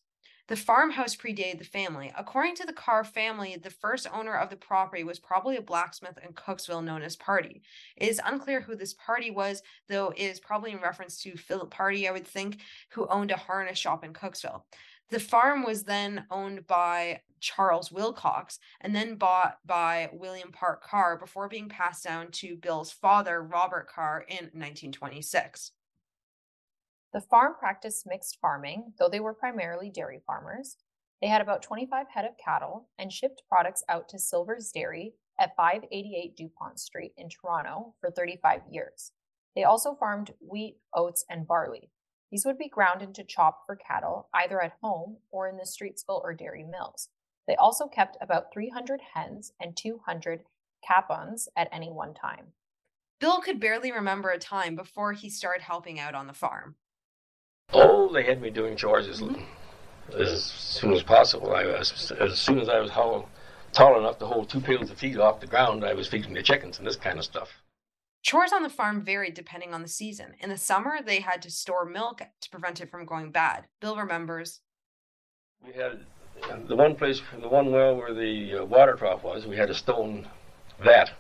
The 0.49 0.57
farmhouse 0.57 1.15
predated 1.15 1.59
the 1.59 1.65
family. 1.65 2.13
According 2.19 2.57
to 2.57 2.67
the 2.67 2.73
Carr 2.73 3.05
family, 3.05 3.57
the 3.57 3.71
first 3.71 4.09
owner 4.13 4.35
of 4.35 4.51
the 4.51 4.57
property 4.57 5.05
was 5.05 5.21
probably 5.21 5.57
a 5.57 5.63
blacksmith 5.63 6.19
in 6.23 6.33
Cooksville 6.33 6.85
known 6.85 7.03
as 7.03 7.15
Party. 7.15 7.63
It 7.97 8.09
is 8.09 8.21
unclear 8.25 8.61
who 8.61 8.75
this 8.75 8.95
party 8.95 9.31
was, 9.31 9.63
though 9.89 10.09
it 10.11 10.21
is 10.21 10.41
probably 10.41 10.73
in 10.73 10.81
reference 10.81 11.23
to 11.23 11.37
Philip 11.37 11.71
Party, 11.71 12.09
I 12.09 12.13
would 12.13 12.27
think, 12.27 12.59
who 12.91 13.07
owned 13.07 13.31
a 13.31 13.37
harness 13.37 13.79
shop 13.79 14.05
in 14.05 14.13
Cooksville. 14.13 14.63
The 15.11 15.21
farm 15.21 15.63
was 15.63 15.85
then 15.85 16.27
owned 16.31 16.67
by 16.67 17.21
Charles 17.39 17.93
Wilcox 17.93 18.59
and 18.81 18.95
then 18.95 19.17
bought 19.17 19.59
by 19.65 20.09
William 20.13 20.51
Park 20.51 20.83
Carr 20.83 21.19
before 21.19 21.49
being 21.49 21.69
passed 21.69 22.03
down 22.03 22.31
to 22.33 22.57
Bill's 22.57 22.91
father, 22.91 23.43
Robert 23.43 23.89
Carr, 23.89 24.25
in 24.29 24.51
1926. 24.53 25.73
The 27.13 27.21
farm 27.21 27.55
practiced 27.59 28.07
mixed 28.07 28.39
farming, 28.41 28.95
though 28.99 29.09
they 29.09 29.21
were 29.21 29.35
primarily 29.35 29.91
dairy 29.91 30.23
farmers. 30.27 30.79
They 31.21 31.29
had 31.29 31.43
about 31.43 31.63
25 31.63 32.07
head 32.09 32.25
of 32.25 32.39
cattle 32.43 32.89
and 32.99 33.13
shipped 33.13 33.43
products 33.49 33.85
out 33.89 34.09
to 34.09 34.19
Silver's 34.19 34.73
Dairy 34.73 35.15
at 35.39 35.55
588 35.55 36.37
DuPont 36.37 36.81
Street 36.81 37.13
in 37.19 37.29
Toronto 37.29 37.95
for 38.01 38.11
35 38.11 38.63
years. 38.71 39.13
They 39.55 39.65
also 39.65 39.95
farmed 39.95 40.33
wheat, 40.41 40.79
oats, 40.95 41.25
and 41.29 41.47
barley. 41.47 41.91
These 42.31 42.47
would 42.47 42.57
be 42.57 42.69
ground 42.69 43.03
into 43.03 43.25
chop 43.25 43.65
for 43.67 43.77
cattle, 43.77 44.31
either 44.33 44.63
at 44.63 44.79
home 44.83 45.19
or 45.31 45.49
in 45.49 45.59
the 45.59 45.65
Streetsville 45.65 46.23
or 46.23 46.33
dairy 46.33 46.65
mills. 46.65 47.11
They 47.47 47.57
also 47.57 47.89
kept 47.89 48.17
about 48.23 48.53
300 48.55 49.03
hens 49.15 49.53
and 49.61 49.77
200 49.77 50.45
capons 50.87 51.49
at 51.55 51.69
any 51.71 51.91
one 51.91 52.15
time. 52.15 52.53
Bill 53.21 53.41
could 53.43 53.61
barely 53.61 53.93
remember 53.93 54.31
a 54.31 54.39
time 54.39 54.75
before 54.75 55.13
he 55.13 55.29
started 55.29 55.63
helping 55.63 56.01
out 56.01 56.15
on 56.15 56.27
the 56.27 56.33
farm. 56.33 56.77
Oh, 57.73 58.13
they 58.13 58.23
had 58.25 58.41
me 58.41 58.51
doing 58.51 58.77
chores 58.77 59.09
as, 59.09 59.23
as 60.19 60.45
soon 60.45 60.93
as 60.93 61.03
possible. 61.03 61.55
I 61.55 61.65
was, 61.65 62.13
as 62.21 62.39
soon 62.39 62.61
as 62.61 62.69
I 62.69 62.81
was 62.81 62.91
tall, 62.91 63.29
tall 63.73 63.99
enough 63.99 64.19
to 64.19 64.27
hold 64.27 64.49
two 64.49 64.61
pails 64.61 64.91
of 64.91 64.99
feed 64.99 65.19
off 65.19 65.41
the 65.41 65.47
ground, 65.47 65.85
I 65.85 65.95
was 65.95 66.09
feeding 66.09 66.35
the 66.35 66.43
chickens 66.43 66.79
and 66.79 66.87
this 66.87 66.97
kind 66.97 67.19
of 67.19 67.25
stuff. 67.25 67.49
Chores 68.23 68.53
on 68.53 68.63
the 68.63 68.69
farm 68.69 69.03
varied 69.03 69.35
depending 69.35 69.75
on 69.75 69.83
the 69.83 69.89
season. 69.89 70.35
In 70.41 70.49
the 70.49 70.57
summer, 70.57 70.99
they 71.05 71.21
had 71.21 71.43
to 71.43 71.51
store 71.51 71.85
milk 71.85 72.23
to 72.41 72.51
prevent 72.51 72.81
it 72.81 72.91
from 72.91 73.05
going 73.05 73.33
bad. 73.33 73.67
Bill 73.81 73.97
remembers. 73.97 74.61
We 75.65 75.73
had 75.73 76.05
the 76.69 76.77
one 76.77 76.95
place, 76.95 77.21
the 77.41 77.49
one 77.49 77.73
well 77.73 77.97
where 77.97 78.15
the 78.15 78.61
uh, 78.61 78.65
water 78.65 78.95
trough 78.95 79.23
was, 79.23 79.47
we 79.47 79.57
had 79.57 79.71
a 79.71 79.75
stone 79.75 80.29
vat 80.83 81.11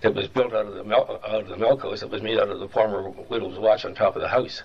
that 0.00 0.14
was 0.14 0.28
built 0.28 0.52
out 0.52 0.66
of 0.66 0.74
the 0.74 0.84
milk, 0.84 1.08
out 1.26 1.42
of 1.42 1.48
the 1.48 1.56
milk 1.56 1.82
house. 1.82 2.02
It 2.02 2.10
was 2.10 2.22
made 2.22 2.38
out 2.38 2.48
of 2.48 2.60
the 2.60 2.68
former 2.68 3.10
widow's 3.10 3.58
watch 3.58 3.84
on 3.84 3.94
top 3.94 4.16
of 4.16 4.22
the 4.22 4.28
house, 4.28 4.62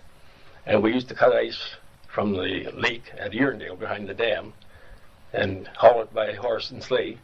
and 0.66 0.82
we 0.82 0.94
used 0.94 1.08
to 1.10 1.16
cut 1.16 1.34
ice 1.34 1.76
from 2.08 2.34
the 2.34 2.72
lake 2.74 3.12
at 3.18 3.32
Erindale 3.32 3.80
behind 3.80 4.08
the 4.08 4.14
dam, 4.14 4.54
and 5.34 5.68
haul 5.76 6.02
it 6.02 6.14
by 6.14 6.34
horse 6.34 6.72
and 6.72 6.84
sleigh 6.84 7.18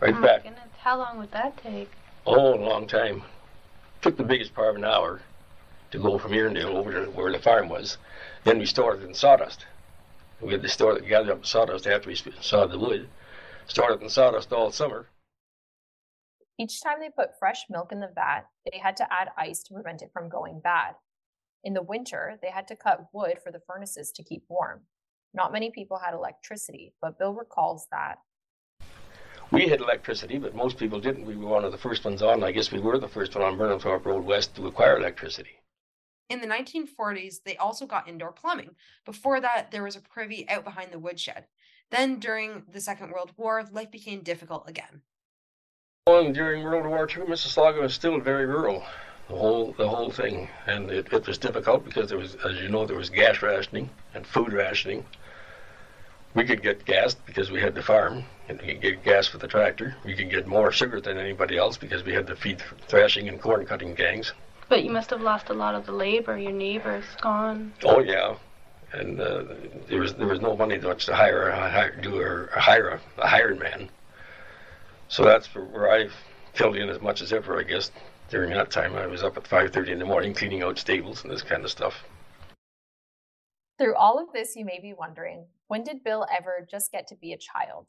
right 0.00 0.14
oh 0.16 0.22
back. 0.22 0.42
Goodness. 0.42 0.68
How 0.78 0.98
long 0.98 1.18
would 1.18 1.32
that 1.32 1.56
take? 1.62 1.90
Oh, 2.26 2.54
a 2.54 2.56
long 2.56 2.86
time. 2.86 3.22
Took 4.02 4.16
the 4.16 4.24
biggest 4.24 4.54
part 4.54 4.70
of 4.70 4.76
an 4.76 4.84
hour 4.84 5.20
to 5.90 5.98
go 5.98 6.18
from 6.18 6.32
Erindale 6.32 6.74
over 6.74 7.04
to 7.04 7.10
where 7.10 7.32
the 7.32 7.38
farm 7.38 7.68
was. 7.68 7.98
Then 8.44 8.58
we 8.58 8.66
stored 8.66 9.02
it 9.02 9.06
in 9.06 9.14
sawdust. 9.14 9.66
We 10.40 10.52
had 10.52 10.62
to 10.62 10.68
store 10.68 10.96
it, 10.96 11.06
gather 11.06 11.32
up 11.32 11.42
the 11.42 11.46
sawdust 11.46 11.86
after 11.86 12.08
we 12.08 12.16
sawed 12.40 12.70
the 12.70 12.78
wood. 12.78 13.08
Stored 13.66 14.00
it 14.00 14.02
in 14.02 14.08
sawdust 14.08 14.52
all 14.52 14.70
summer. 14.72 15.06
Each 16.58 16.82
time 16.82 17.00
they 17.00 17.10
put 17.10 17.38
fresh 17.38 17.64
milk 17.68 17.92
in 17.92 18.00
the 18.00 18.10
vat, 18.14 18.46
they 18.70 18.78
had 18.78 18.96
to 18.98 19.12
add 19.12 19.28
ice 19.36 19.62
to 19.64 19.74
prevent 19.74 20.02
it 20.02 20.10
from 20.12 20.28
going 20.28 20.60
bad. 20.60 20.94
In 21.62 21.74
the 21.74 21.82
winter, 21.82 22.38
they 22.40 22.50
had 22.50 22.66
to 22.68 22.76
cut 22.76 23.08
wood 23.12 23.38
for 23.42 23.52
the 23.52 23.60
furnaces 23.60 24.12
to 24.12 24.22
keep 24.22 24.44
warm. 24.48 24.80
Not 25.34 25.52
many 25.52 25.70
people 25.70 25.98
had 25.98 26.14
electricity, 26.14 26.94
but 27.02 27.18
Bill 27.18 27.34
recalls 27.34 27.86
that. 27.90 28.18
We 29.52 29.68
had 29.68 29.80
electricity, 29.80 30.38
but 30.38 30.54
most 30.54 30.78
people 30.78 31.00
didn't. 31.00 31.26
We 31.26 31.36
were 31.36 31.48
one 31.48 31.64
of 31.64 31.72
the 31.72 31.78
first 31.78 32.04
ones 32.04 32.22
on. 32.22 32.42
I 32.42 32.52
guess 32.52 32.72
we 32.72 32.80
were 32.80 32.98
the 32.98 33.08
first 33.08 33.34
one 33.34 33.44
on 33.44 33.58
Burnhamthorpe 33.58 34.06
Road 34.06 34.24
West 34.24 34.54
to 34.56 34.66
acquire 34.66 34.96
electricity. 34.96 35.60
In 36.28 36.40
the 36.40 36.46
1940s, 36.46 37.42
they 37.44 37.56
also 37.56 37.86
got 37.86 38.08
indoor 38.08 38.32
plumbing. 38.32 38.76
Before 39.04 39.40
that, 39.40 39.70
there 39.72 39.82
was 39.82 39.96
a 39.96 40.00
privy 40.00 40.48
out 40.48 40.64
behind 40.64 40.92
the 40.92 40.98
woodshed. 40.98 41.46
Then, 41.90 42.20
during 42.20 42.62
the 42.72 42.80
Second 42.80 43.10
World 43.10 43.32
War, 43.36 43.64
life 43.72 43.90
became 43.90 44.22
difficult 44.22 44.68
again. 44.68 45.02
And 46.06 46.32
during 46.32 46.62
World 46.62 46.86
War 46.86 47.08
II, 47.08 47.24
Mississauga 47.24 47.82
was 47.82 47.94
still 47.94 48.20
very 48.20 48.46
rural, 48.46 48.84
the 49.30 49.36
whole 49.36 49.72
the 49.78 49.88
whole 49.88 50.10
thing, 50.10 50.48
and 50.66 50.90
it, 50.90 51.12
it 51.12 51.26
was 51.26 51.38
difficult 51.38 51.84
because 51.84 52.08
there 52.08 52.18
was, 52.18 52.36
as 52.44 52.60
you 52.60 52.68
know, 52.68 52.84
there 52.84 52.96
was 52.96 53.10
gas 53.10 53.40
rationing 53.42 53.88
and 54.14 54.26
food 54.26 54.52
rationing. 54.52 55.04
We 56.34 56.44
could 56.44 56.62
get 56.62 56.84
gas 56.84 57.14
because 57.14 57.50
we 57.50 57.60
had 57.60 57.74
the 57.74 57.82
farm, 57.82 58.24
and 58.48 58.60
we 58.60 58.68
could 58.68 58.82
get 58.82 59.04
gas 59.04 59.28
for 59.28 59.38
the 59.38 59.46
tractor. 59.46 59.94
We 60.04 60.14
could 60.14 60.30
get 60.30 60.46
more 60.46 60.72
sugar 60.72 61.00
than 61.00 61.16
anybody 61.16 61.56
else 61.56 61.76
because 61.76 62.04
we 62.04 62.12
had 62.12 62.26
the 62.26 62.36
feed 62.36 62.62
thrashing 62.88 63.28
and 63.28 63.40
corn 63.40 63.66
cutting 63.66 63.94
gangs. 63.94 64.32
But 64.68 64.84
you 64.84 64.90
must 64.90 65.10
have 65.10 65.20
lost 65.20 65.48
a 65.48 65.54
lot 65.54 65.74
of 65.74 65.86
the 65.86 65.92
labor. 65.92 66.36
Your 66.36 66.52
neighbors 66.52 67.04
gone. 67.20 67.72
Oh 67.84 68.00
yeah, 68.00 68.34
and 68.92 69.20
uh, 69.20 69.44
there 69.88 70.00
was 70.00 70.14
there 70.14 70.26
was 70.26 70.40
no 70.40 70.56
money 70.56 70.78
much 70.78 71.06
to 71.06 71.14
hire 71.14 71.52
hire, 71.52 71.94
do 72.00 72.18
or 72.18 72.50
hire 72.52 72.88
a, 72.88 73.00
a 73.22 73.28
hired 73.28 73.60
man. 73.60 73.90
So 75.08 75.24
that's 75.24 75.46
where 75.54 75.90
I 75.92 76.08
filled 76.54 76.76
in 76.76 76.88
as 76.88 77.00
much 77.00 77.22
as 77.22 77.32
ever, 77.32 77.58
I 77.58 77.62
guess. 77.62 77.90
During 78.30 78.50
that 78.50 78.70
time, 78.70 78.94
I 78.94 79.08
was 79.08 79.24
up 79.24 79.36
at 79.36 79.48
5:30 79.48 79.90
in 79.90 79.98
the 79.98 80.04
morning 80.04 80.34
cleaning 80.34 80.62
out 80.62 80.78
stables 80.78 81.24
and 81.24 81.32
this 81.32 81.42
kind 81.42 81.64
of 81.64 81.70
stuff. 81.70 82.04
Through 83.76 83.96
all 83.96 84.20
of 84.20 84.32
this, 84.32 84.54
you 84.54 84.64
may 84.64 84.78
be 84.78 84.92
wondering, 84.92 85.48
when 85.66 85.82
did 85.82 86.04
Bill 86.04 86.24
ever 86.30 86.64
just 86.70 86.92
get 86.92 87.08
to 87.08 87.16
be 87.16 87.32
a 87.32 87.38
child? 87.38 87.88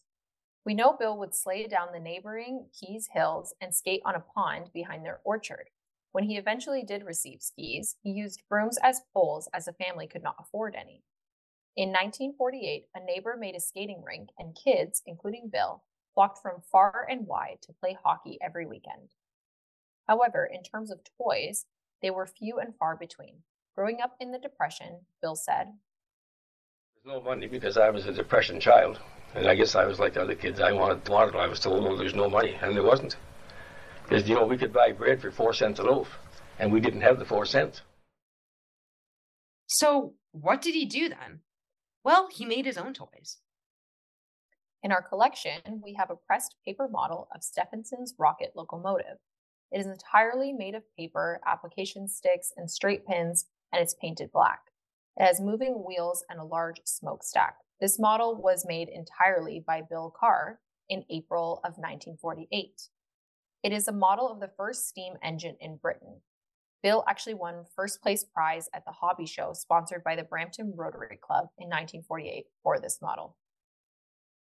We 0.65 0.73
know 0.73 0.93
Bill 0.93 1.15
would 1.19 1.35
sleigh 1.35 1.67
down 1.67 1.91
the 1.91 1.99
neighboring 1.99 2.69
Keys 2.73 3.09
Hills 3.13 3.53
and 3.61 3.75
skate 3.75 4.01
on 4.03 4.15
a 4.15 4.19
pond 4.19 4.71
behind 4.73 5.05
their 5.05 5.21
orchard. 5.23 5.69
When 6.11 6.23
he 6.23 6.37
eventually 6.37 6.81
did 6.83 7.03
receive 7.03 7.43
skis, 7.43 7.97
he 8.01 8.09
used 8.09 8.47
brooms 8.49 8.79
as 8.81 9.01
poles 9.13 9.47
as 9.53 9.65
the 9.65 9.73
family 9.73 10.07
could 10.07 10.23
not 10.23 10.37
afford 10.39 10.73
any. 10.73 11.03
In 11.75 11.89
1948, 11.89 12.87
a 12.95 12.99
neighbor 12.99 13.37
made 13.37 13.55
a 13.55 13.59
skating 13.59 14.01
rink, 14.03 14.29
and 14.39 14.55
kids, 14.55 15.03
including 15.05 15.49
Bill, 15.49 15.83
flocked 16.15 16.39
from 16.39 16.61
far 16.61 17.05
and 17.07 17.27
wide 17.27 17.59
to 17.61 17.73
play 17.73 17.93
hockey 18.03 18.39
every 18.41 18.65
weekend. 18.65 19.13
However, 20.11 20.45
in 20.45 20.61
terms 20.61 20.91
of 20.91 20.99
toys, 21.17 21.67
they 22.01 22.11
were 22.11 22.27
few 22.27 22.59
and 22.59 22.75
far 22.75 22.97
between. 22.97 23.43
Growing 23.75 24.01
up 24.01 24.17
in 24.19 24.33
the 24.33 24.39
Depression, 24.39 25.05
Bill 25.21 25.37
said, 25.37 25.67
There's 26.93 27.15
no 27.15 27.21
money 27.21 27.47
because 27.47 27.77
I 27.77 27.91
was 27.91 28.05
a 28.05 28.11
Depression 28.11 28.59
child. 28.59 28.99
And 29.35 29.47
I 29.47 29.55
guess 29.55 29.73
I 29.73 29.85
was 29.85 29.99
like 30.01 30.15
the 30.15 30.23
other 30.23 30.35
kids. 30.35 30.59
I 30.59 30.73
wanted, 30.73 31.07
wanted 31.07 31.37
I 31.37 31.47
was 31.47 31.61
told, 31.61 31.85
well, 31.85 31.95
there's 31.95 32.13
no 32.13 32.29
money. 32.29 32.57
And 32.61 32.75
there 32.75 32.83
wasn't. 32.83 33.15
Because, 34.03 34.27
you 34.27 34.35
know, 34.35 34.45
we 34.45 34.57
could 34.57 34.73
buy 34.73 34.91
bread 34.91 35.21
for 35.21 35.31
four 35.31 35.53
cents 35.53 35.79
a 35.79 35.83
loaf, 35.83 36.09
and 36.59 36.73
we 36.73 36.81
didn't 36.81 37.07
have 37.07 37.17
the 37.17 37.23
four 37.23 37.45
cents. 37.45 37.79
So, 39.67 40.15
what 40.33 40.61
did 40.61 40.75
he 40.75 40.85
do 40.85 41.07
then? 41.07 41.39
Well, 42.03 42.27
he 42.29 42.43
made 42.43 42.65
his 42.65 42.77
own 42.77 42.93
toys. 42.93 43.37
In 44.83 44.91
our 44.91 45.01
collection, 45.01 45.61
we 45.81 45.93
have 45.93 46.09
a 46.09 46.17
pressed 46.17 46.55
paper 46.65 46.89
model 46.89 47.29
of 47.33 47.45
Stephenson's 47.45 48.13
rocket 48.19 48.51
locomotive. 48.57 49.19
It 49.71 49.79
is 49.79 49.87
entirely 49.87 50.51
made 50.51 50.75
of 50.75 50.83
paper, 50.97 51.39
application 51.45 52.07
sticks, 52.07 52.51
and 52.57 52.69
straight 52.69 53.05
pins, 53.05 53.45
and 53.71 53.81
it's 53.81 53.95
painted 53.95 54.31
black. 54.31 54.59
It 55.17 55.25
has 55.25 55.39
moving 55.39 55.83
wheels 55.85 56.25
and 56.29 56.39
a 56.39 56.43
large 56.43 56.81
smokestack. 56.85 57.55
This 57.79 57.99
model 57.99 58.41
was 58.41 58.65
made 58.65 58.89
entirely 58.89 59.63
by 59.65 59.81
Bill 59.81 60.13
Carr 60.17 60.59
in 60.89 61.05
April 61.09 61.61
of 61.63 61.77
1948. 61.77 62.89
It 63.63 63.71
is 63.71 63.87
a 63.87 63.93
model 63.93 64.29
of 64.29 64.39
the 64.39 64.51
first 64.57 64.87
steam 64.87 65.13
engine 65.23 65.55
in 65.59 65.77
Britain. 65.77 66.21
Bill 66.83 67.03
actually 67.07 67.35
won 67.35 67.65
first 67.75 68.01
place 68.01 68.23
prize 68.23 68.67
at 68.73 68.83
the 68.85 68.91
hobby 68.91 69.25
show 69.25 69.53
sponsored 69.53 70.03
by 70.03 70.15
the 70.15 70.23
Brampton 70.23 70.73
Rotary 70.75 71.19
Club 71.21 71.49
in 71.59 71.67
1948 71.67 72.45
for 72.63 72.79
this 72.79 72.99
model. 73.01 73.37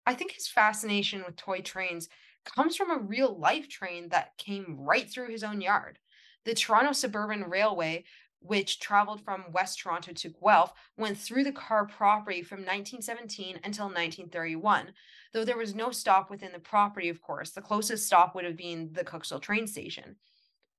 I 0.07 0.15
think 0.15 0.33
his 0.33 0.47
fascination 0.47 1.25
with 1.27 1.37
toy 1.37 1.63
trains 1.63 2.09
comes 2.47 2.77
from 2.77 2.91
a 2.91 3.03
real 3.03 3.39
life 3.39 3.69
train 3.69 4.09
that 4.09 4.37
came 4.39 4.77
right 4.79 5.09
through 5.11 5.29
his 5.29 5.45
own 5.45 5.61
yard. 5.61 5.99
The 6.45 6.55
Toronto 6.55 6.93
Suburban 6.93 7.45
Railway, 7.45 8.05
which 8.41 8.81
traveled 8.81 9.25
from 9.25 9.53
West 9.53 9.81
Toronto 9.81 10.13
to 10.13 10.29
Guelph, 10.29 10.73
went 10.97 11.19
through 11.19 11.45
the 11.45 11.53
Carr 11.53 11.87
property 11.87 12.43
from 12.43 12.61
1917 12.61 13.61
until 13.65 13.87
1931. 13.87 14.93
Though 15.33 15.45
there 15.45 15.57
was 15.57 15.75
no 15.75 15.91
stop 15.91 16.31
within 16.31 16.53
the 16.53 16.59
property, 16.59 17.09
of 17.09 17.21
course, 17.21 17.51
the 17.51 17.61
closest 17.61 18.07
stop 18.07 18.35
would 18.35 18.45
have 18.45 18.57
been 18.57 18.93
the 18.93 19.05
Cooksville 19.05 19.43
train 19.43 19.67
station. 19.67 20.17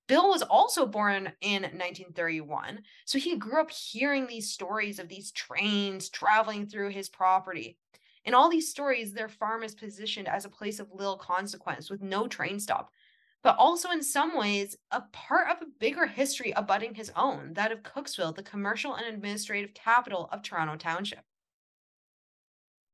Bill 0.07 0.29
was 0.29 0.41
also 0.41 0.85
born 0.85 1.33
in 1.41 1.63
1931, 1.63 2.79
so 3.05 3.19
he 3.19 3.35
grew 3.35 3.59
up 3.59 3.69
hearing 3.69 4.25
these 4.25 4.49
stories 4.53 4.99
of 4.99 5.09
these 5.09 5.31
trains 5.31 6.09
traveling 6.09 6.65
through 6.65 6.91
his 6.91 7.09
property. 7.09 7.77
In 8.27 8.33
all 8.33 8.49
these 8.49 8.69
stories, 8.69 9.13
their 9.13 9.29
farm 9.29 9.63
is 9.63 9.73
positioned 9.73 10.27
as 10.27 10.43
a 10.43 10.49
place 10.49 10.81
of 10.81 10.91
little 10.93 11.15
consequence 11.15 11.89
with 11.89 12.01
no 12.01 12.27
train 12.27 12.59
stop, 12.59 12.91
but 13.41 13.55
also 13.57 13.89
in 13.89 14.03
some 14.03 14.37
ways 14.37 14.75
a 14.91 14.99
part 15.13 15.47
of 15.49 15.61
a 15.61 15.71
bigger 15.79 16.05
history 16.05 16.51
abutting 16.51 16.93
his 16.93 17.09
own, 17.15 17.53
that 17.53 17.71
of 17.71 17.83
Cooksville, 17.83 18.35
the 18.35 18.43
commercial 18.43 18.95
and 18.95 19.05
administrative 19.05 19.73
capital 19.73 20.27
of 20.33 20.41
Toronto 20.41 20.75
Township. 20.75 21.21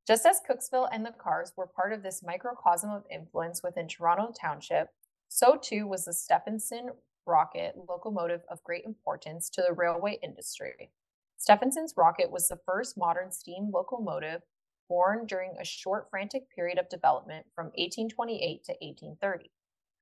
Just 0.06 0.24
as 0.28 0.40
Cooksville 0.48 0.90
and 0.92 1.04
the 1.04 1.16
Carrs 1.20 1.54
were 1.58 1.66
part 1.66 1.94
of 1.94 2.04
this 2.04 2.22
microcosm 2.24 2.92
of 2.92 3.04
influence 3.10 3.64
within 3.64 3.88
Toronto 3.88 4.32
Township, 4.40 4.90
so 5.30 5.58
too 5.60 5.88
was 5.88 6.06
the 6.06 6.14
Stephenson 6.14 6.92
rocket 7.26 7.74
locomotive 7.90 8.42
of 8.52 8.64
great 8.64 8.86
importance 8.86 9.50
to 9.50 9.64
the 9.68 9.74
railway 9.74 10.20
industry. 10.22 10.92
Stephenson's 11.38 11.96
rocket 11.98 12.30
was 12.30 12.48
the 12.48 12.60
first 12.68 13.00
modern 13.00 13.32
steam 13.32 13.72
locomotive 13.74 14.44
born 14.94 15.26
during 15.26 15.58
a 15.60 15.66
short 15.66 16.08
frantic 16.12 16.44
period 16.56 16.78
of 16.78 16.88
development 16.88 17.48
from 17.56 17.66
1828 17.78 18.64
to 18.64 18.74
1830. 18.74 19.50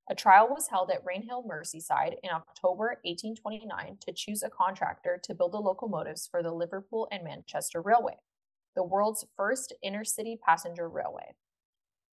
A 0.10 0.15
trial 0.15 0.50
was 0.50 0.67
held 0.67 0.91
at 0.91 1.05
Rainhill, 1.05 1.48
Merseyside 1.48 2.15
in 2.21 2.29
October 2.29 2.98
1829 3.05 4.00
to 4.01 4.12
choose 4.12 4.43
a 4.43 4.50
contractor 4.50 5.17
to 5.24 5.33
build 5.33 5.53
the 5.53 5.60
locomotives 5.60 6.27
for 6.29 6.43
the 6.43 6.51
Liverpool 6.51 7.07
and 7.10 7.24
Manchester 7.24 7.81
Railway. 7.81 8.17
the 8.75 8.83
world's 8.83 9.25
first 9.38 9.74
intercity 9.83 10.38
passenger 10.39 10.89
railway. 10.89 11.36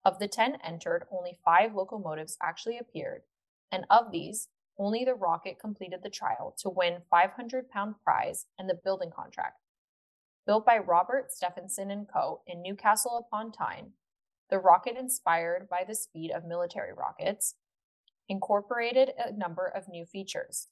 Of 0.05 0.19
the 0.19 0.27
10 0.27 0.57
entered, 0.63 1.05
only 1.11 1.39
five 1.43 1.73
locomotives 1.73 2.37
actually 2.43 2.77
appeared, 2.77 3.23
and 3.71 3.85
of 3.89 4.11
these, 4.11 4.49
only 4.77 5.03
the 5.03 5.15
Rocket 5.15 5.59
completed 5.59 6.01
the 6.03 6.11
trial 6.11 6.55
to 6.59 6.69
win 6.69 7.01
500 7.09 7.69
pound 7.69 7.95
prize 8.03 8.45
and 8.59 8.69
the 8.69 8.79
building 8.83 9.09
contract. 9.09 9.61
Built 10.47 10.65
by 10.65 10.77
Robert 10.77 11.33
Stephenson 11.33 11.91
and 11.91 12.07
Co. 12.07 12.39
in 12.47 12.61
Newcastle 12.61 13.17
upon 13.17 13.51
Tyne, 13.51 13.91
the 14.49 14.59
rocket, 14.59 14.95
inspired 14.95 15.67
by 15.69 15.83
the 15.85 15.93
speed 15.93 16.31
of 16.31 16.45
military 16.45 16.93
rockets, 16.93 17.55
incorporated 18.29 19.11
a 19.17 19.33
number 19.33 19.65
of 19.65 19.89
new 19.89 20.05
features. 20.05 20.69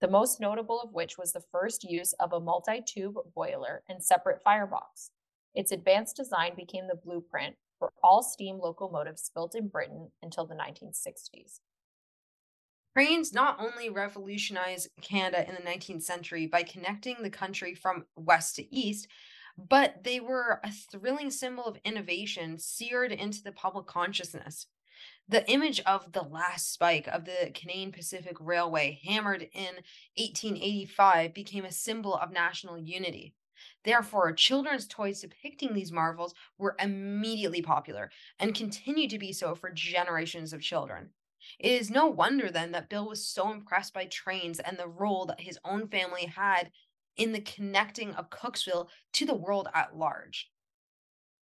The 0.00 0.08
most 0.08 0.40
notable 0.40 0.80
of 0.80 0.94
which 0.94 1.18
was 1.18 1.34
the 1.34 1.44
first 1.52 1.84
use 1.84 2.14
of 2.14 2.32
a 2.32 2.40
multi 2.40 2.80
tube 2.80 3.16
boiler 3.34 3.82
and 3.90 4.02
separate 4.02 4.42
firebox. 4.42 5.10
Its 5.54 5.70
advanced 5.70 6.16
design 6.16 6.52
became 6.56 6.88
the 6.88 6.94
blueprint 6.94 7.56
for 7.78 7.92
all 8.02 8.22
steam 8.22 8.58
locomotives 8.58 9.30
built 9.34 9.54
in 9.54 9.68
Britain 9.68 10.12
until 10.22 10.46
the 10.46 10.54
1960s. 10.54 11.60
Trains 12.94 13.32
not 13.32 13.60
only 13.60 13.88
revolutionized 13.88 14.88
Canada 15.00 15.48
in 15.48 15.54
the 15.54 15.62
19th 15.62 16.02
century 16.02 16.46
by 16.46 16.64
connecting 16.64 17.16
the 17.20 17.30
country 17.30 17.74
from 17.74 18.06
west 18.16 18.56
to 18.56 18.74
east, 18.74 19.06
but 19.56 20.02
they 20.02 20.18
were 20.18 20.60
a 20.64 20.72
thrilling 20.72 21.30
symbol 21.30 21.64
of 21.64 21.78
innovation 21.84 22.58
seared 22.58 23.12
into 23.12 23.42
the 23.42 23.52
public 23.52 23.86
consciousness. 23.86 24.66
The 25.28 25.48
image 25.50 25.80
of 25.86 26.12
the 26.12 26.22
last 26.22 26.72
spike 26.72 27.06
of 27.06 27.24
the 27.24 27.52
Canadian 27.54 27.92
Pacific 27.92 28.36
Railway, 28.40 29.00
hammered 29.04 29.42
in 29.52 29.76
1885, 30.16 31.32
became 31.32 31.64
a 31.64 31.72
symbol 31.72 32.16
of 32.16 32.32
national 32.32 32.78
unity. 32.78 33.34
Therefore, 33.84 34.32
children's 34.32 34.88
toys 34.88 35.20
depicting 35.20 35.74
these 35.74 35.92
marvels 35.92 36.34
were 36.58 36.76
immediately 36.80 37.62
popular 37.62 38.10
and 38.38 38.54
continue 38.54 39.08
to 39.08 39.18
be 39.18 39.32
so 39.32 39.54
for 39.54 39.70
generations 39.70 40.52
of 40.52 40.60
children. 40.60 41.10
It 41.58 41.72
is 41.72 41.90
no 41.90 42.06
wonder 42.06 42.50
then 42.50 42.72
that 42.72 42.88
Bill 42.88 43.08
was 43.08 43.26
so 43.26 43.50
impressed 43.50 43.92
by 43.92 44.06
trains 44.06 44.60
and 44.60 44.78
the 44.78 44.88
role 44.88 45.26
that 45.26 45.40
his 45.40 45.58
own 45.64 45.88
family 45.88 46.26
had 46.26 46.70
in 47.16 47.32
the 47.32 47.40
connecting 47.40 48.14
of 48.14 48.30
Cooksville 48.30 48.88
to 49.12 49.26
the 49.26 49.34
world 49.34 49.68
at 49.74 49.96
large. 49.96 50.50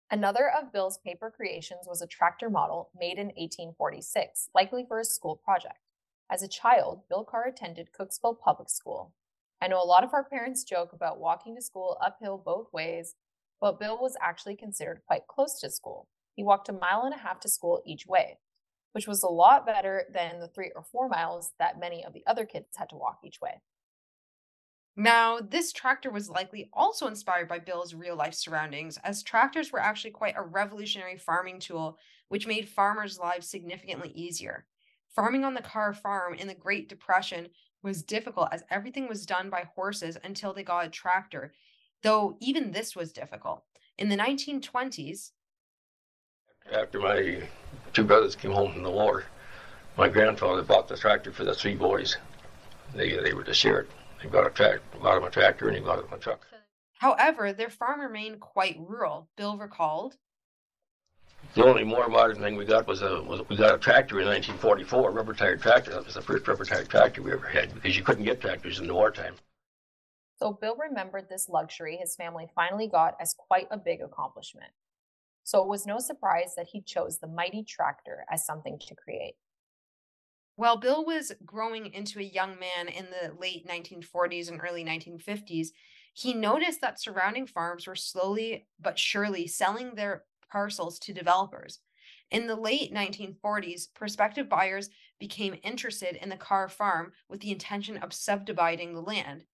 Another 0.09 0.49
of 0.49 0.73
Bill's 0.73 0.97
paper 0.97 1.31
creations 1.33 1.87
was 1.87 2.01
a 2.01 2.07
tractor 2.07 2.49
model 2.49 2.89
made 2.99 3.17
in 3.17 3.27
1846, 3.27 4.49
likely 4.53 4.83
for 4.85 4.99
a 4.99 5.05
school 5.05 5.37
project. 5.37 5.79
As 6.29 6.41
a 6.41 6.47
child, 6.47 7.01
Bill 7.09 7.23
Carr 7.23 7.47
attended 7.47 7.89
Cooksville 7.97 8.39
Public 8.39 8.69
School. 8.69 9.13
I 9.61 9.67
know 9.67 9.81
a 9.81 9.85
lot 9.85 10.03
of 10.03 10.13
our 10.13 10.23
parents 10.23 10.63
joke 10.63 10.91
about 10.91 11.19
walking 11.19 11.55
to 11.55 11.61
school 11.61 11.97
uphill 12.01 12.37
both 12.37 12.73
ways, 12.73 13.15
but 13.61 13.79
Bill 13.79 13.97
was 14.01 14.17
actually 14.21 14.55
considered 14.55 15.01
quite 15.05 15.27
close 15.27 15.59
to 15.59 15.69
school. 15.69 16.07
He 16.35 16.43
walked 16.43 16.67
a 16.67 16.73
mile 16.73 17.03
and 17.03 17.13
a 17.13 17.17
half 17.17 17.39
to 17.41 17.49
school 17.49 17.81
each 17.85 18.07
way, 18.07 18.39
which 18.93 19.07
was 19.07 19.23
a 19.23 19.27
lot 19.27 19.65
better 19.65 20.05
than 20.13 20.39
the 20.39 20.47
three 20.47 20.71
or 20.75 20.83
four 20.83 21.07
miles 21.07 21.51
that 21.59 21.79
many 21.79 22.03
of 22.03 22.13
the 22.13 22.23
other 22.27 22.45
kids 22.45 22.77
had 22.77 22.89
to 22.89 22.95
walk 22.95 23.19
each 23.23 23.39
way. 23.41 23.61
Now, 24.97 25.39
this 25.39 25.71
tractor 25.71 26.11
was 26.11 26.29
likely 26.29 26.69
also 26.73 27.07
inspired 27.07 27.47
by 27.47 27.59
Bill's 27.59 27.93
real 27.93 28.15
life 28.15 28.33
surroundings, 28.33 28.97
as 29.03 29.23
tractors 29.23 29.71
were 29.71 29.79
actually 29.79 30.11
quite 30.11 30.35
a 30.37 30.43
revolutionary 30.43 31.17
farming 31.17 31.59
tool, 31.59 31.97
which 32.27 32.47
made 32.47 32.67
farmers' 32.67 33.17
lives 33.17 33.47
significantly 33.47 34.11
easier. 34.13 34.65
Farming 35.15 35.45
on 35.45 35.53
the 35.53 35.61
Carr 35.61 35.93
farm 35.93 36.33
in 36.33 36.47
the 36.47 36.53
Great 36.53 36.89
Depression 36.89 37.47
was 37.83 38.03
difficult 38.03 38.49
as 38.51 38.63
everything 38.69 39.07
was 39.07 39.25
done 39.25 39.49
by 39.49 39.65
horses 39.75 40.17
until 40.23 40.53
they 40.53 40.63
got 40.63 40.85
a 40.85 40.89
tractor, 40.89 41.53
though 42.03 42.37
even 42.41 42.71
this 42.71 42.95
was 42.95 43.11
difficult. 43.13 43.63
In 43.97 44.09
the 44.09 44.17
1920s, 44.17 45.31
after 46.71 46.99
my 46.99 47.41
two 47.93 48.03
brothers 48.03 48.35
came 48.35 48.51
home 48.51 48.73
from 48.73 48.83
the 48.83 48.91
war, 48.91 49.25
my 49.97 50.07
grandfather 50.07 50.63
bought 50.63 50.87
the 50.87 50.97
tractor 50.97 51.31
for 51.31 51.43
the 51.43 51.53
three 51.53 51.75
boys. 51.75 52.17
They, 52.93 53.17
they 53.17 53.33
were 53.33 53.43
to 53.43 53.53
share 53.53 53.79
it. 53.81 53.89
He 54.21 54.27
bought 54.27 54.47
a 54.47 54.49
tractor, 54.49 54.81
bought 55.01 55.17
him 55.17 55.23
a 55.23 55.29
tractor, 55.29 55.67
and 55.67 55.77
he 55.77 55.83
bought 55.83 55.99
him 55.99 56.11
a 56.11 56.17
truck. 56.17 56.45
However, 56.99 57.51
their 57.51 57.69
farm 57.69 57.99
remained 57.99 58.39
quite 58.39 58.77
rural. 58.79 59.27
Bill 59.35 59.57
recalled. 59.57 60.17
The 61.55 61.65
only 61.65 61.83
more 61.83 62.07
modern 62.07 62.39
thing 62.39 62.55
we 62.55 62.65
got 62.65 62.87
was 62.87 63.01
a 63.01 63.21
was 63.23 63.41
we 63.49 63.57
got 63.57 63.73
a 63.73 63.79
tractor 63.79 64.21
in 64.21 64.27
1944, 64.27 65.09
a 65.09 65.11
rubber 65.11 65.33
tired 65.33 65.61
tractor. 65.61 65.91
That 65.91 66.05
was 66.05 66.13
the 66.13 66.21
first 66.21 66.47
rubber 66.47 66.63
tired 66.63 66.87
tractor 66.87 67.23
we 67.23 67.31
ever 67.31 67.47
had 67.47 67.73
because 67.73 67.97
you 67.97 68.03
couldn't 68.03 68.23
get 68.23 68.39
tractors 68.39 68.79
in 68.79 68.87
the 68.87 68.93
wartime. 68.93 69.35
So 70.37 70.53
Bill 70.53 70.75
remembered 70.75 71.27
this 71.27 71.49
luxury 71.49 71.97
his 71.97 72.15
family 72.15 72.47
finally 72.55 72.87
got 72.87 73.15
as 73.19 73.33
quite 73.37 73.67
a 73.71 73.77
big 73.77 74.01
accomplishment. 74.01 74.71
So 75.43 75.61
it 75.61 75.67
was 75.67 75.85
no 75.85 75.99
surprise 75.99 76.53
that 76.55 76.67
he 76.71 76.81
chose 76.81 77.19
the 77.19 77.27
mighty 77.27 77.63
tractor 77.63 78.25
as 78.31 78.45
something 78.45 78.79
to 78.87 78.95
create. 78.95 79.35
While 80.55 80.77
Bill 80.77 81.05
was 81.05 81.31
growing 81.45 81.93
into 81.93 82.19
a 82.19 82.23
young 82.23 82.59
man 82.59 82.87
in 82.87 83.07
the 83.09 83.33
late 83.39 83.67
1940s 83.67 84.49
and 84.49 84.61
early 84.61 84.83
1950s, 84.83 85.69
he 86.13 86.33
noticed 86.33 86.81
that 86.81 86.99
surrounding 86.99 87.47
farms 87.47 87.87
were 87.87 87.95
slowly 87.95 88.67
but 88.79 88.99
surely 88.99 89.47
selling 89.47 89.95
their 89.95 90.25
parcels 90.51 90.99
to 90.99 91.13
developers. 91.13 91.79
In 92.29 92.47
the 92.47 92.55
late 92.55 92.93
1940s, 92.93 93.93
prospective 93.93 94.47
buyers 94.47 94.89
became 95.19 95.59
interested 95.63 96.15
in 96.15 96.29
the 96.29 96.37
Carr 96.37 96.69
farm 96.69 97.13
with 97.27 97.41
the 97.41 97.51
intention 97.51 97.97
of 97.97 98.13
subdividing 98.13 98.93
the 98.93 99.01
land. 99.01 99.45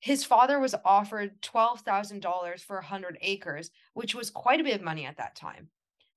His 0.00 0.24
father 0.24 0.60
was 0.60 0.74
offered 0.84 1.40
$12,000 1.42 2.60
for 2.60 2.76
a 2.76 2.80
100 2.80 3.18
acres, 3.22 3.70
which 3.96 4.14
was 4.14 4.28
quite 4.28 4.60
a 4.60 4.64
bit 4.64 4.74
of 4.74 4.82
money 4.82 5.06
at 5.06 5.16
that 5.16 5.34
time. 5.34 5.70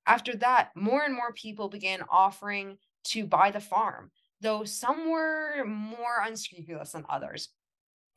After 0.06 0.36
that, 0.36 0.72
more 0.76 1.04
and 1.04 1.16
more 1.16 1.32
people 1.32 1.70
began 1.70 2.02
offering 2.12 2.78
to 3.06 3.26
buy 3.26 3.52
the 3.52 3.62
farm, 3.62 4.12
though 4.42 4.66
some 4.66 5.10
were 5.10 5.64
more 5.66 6.22
unscrupulous 6.22 6.92
than 6.92 7.06
others. 7.08 7.48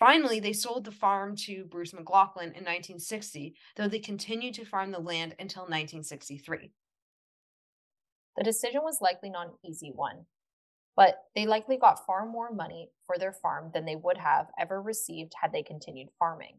Finally, 0.00 0.40
they 0.40 0.52
sold 0.52 0.84
the 0.84 0.90
farm 0.90 1.36
to 1.36 1.64
Bruce 1.66 1.92
McLaughlin 1.92 2.46
in 2.46 2.64
1960, 2.64 3.54
though 3.76 3.86
they 3.86 4.00
continued 4.00 4.54
to 4.54 4.64
farm 4.64 4.90
the 4.90 4.98
land 4.98 5.36
until 5.38 5.62
1963. 5.62 6.72
The 8.36 8.42
decision 8.42 8.80
was 8.82 8.98
likely 9.00 9.30
not 9.30 9.46
an 9.46 9.52
easy 9.64 9.92
one, 9.94 10.26
but 10.96 11.18
they 11.36 11.46
likely 11.46 11.76
got 11.76 12.04
far 12.04 12.26
more 12.26 12.52
money 12.52 12.90
for 13.06 13.16
their 13.16 13.32
farm 13.32 13.70
than 13.72 13.84
they 13.84 13.94
would 13.94 14.18
have 14.18 14.48
ever 14.58 14.82
received 14.82 15.34
had 15.40 15.52
they 15.52 15.62
continued 15.62 16.08
farming. 16.18 16.58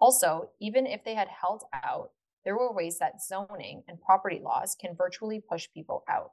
Also, 0.00 0.50
even 0.60 0.86
if 0.86 1.04
they 1.04 1.14
had 1.14 1.28
held 1.28 1.64
out, 1.72 2.10
there 2.44 2.56
were 2.56 2.72
ways 2.72 2.98
that 2.98 3.22
zoning 3.22 3.82
and 3.88 4.00
property 4.00 4.40
laws 4.42 4.76
can 4.78 4.94
virtually 4.96 5.40
push 5.40 5.68
people 5.72 6.04
out. 6.08 6.32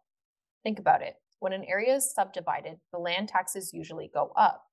Think 0.64 0.80
about 0.80 1.02
it. 1.02 1.16
When 1.40 1.54
an 1.54 1.64
area 1.64 1.96
is 1.96 2.14
subdivided, 2.14 2.80
the 2.92 3.00
land 3.00 3.30
taxes 3.30 3.74
usually 3.74 4.10
go 4.14 4.32
up 4.36 4.66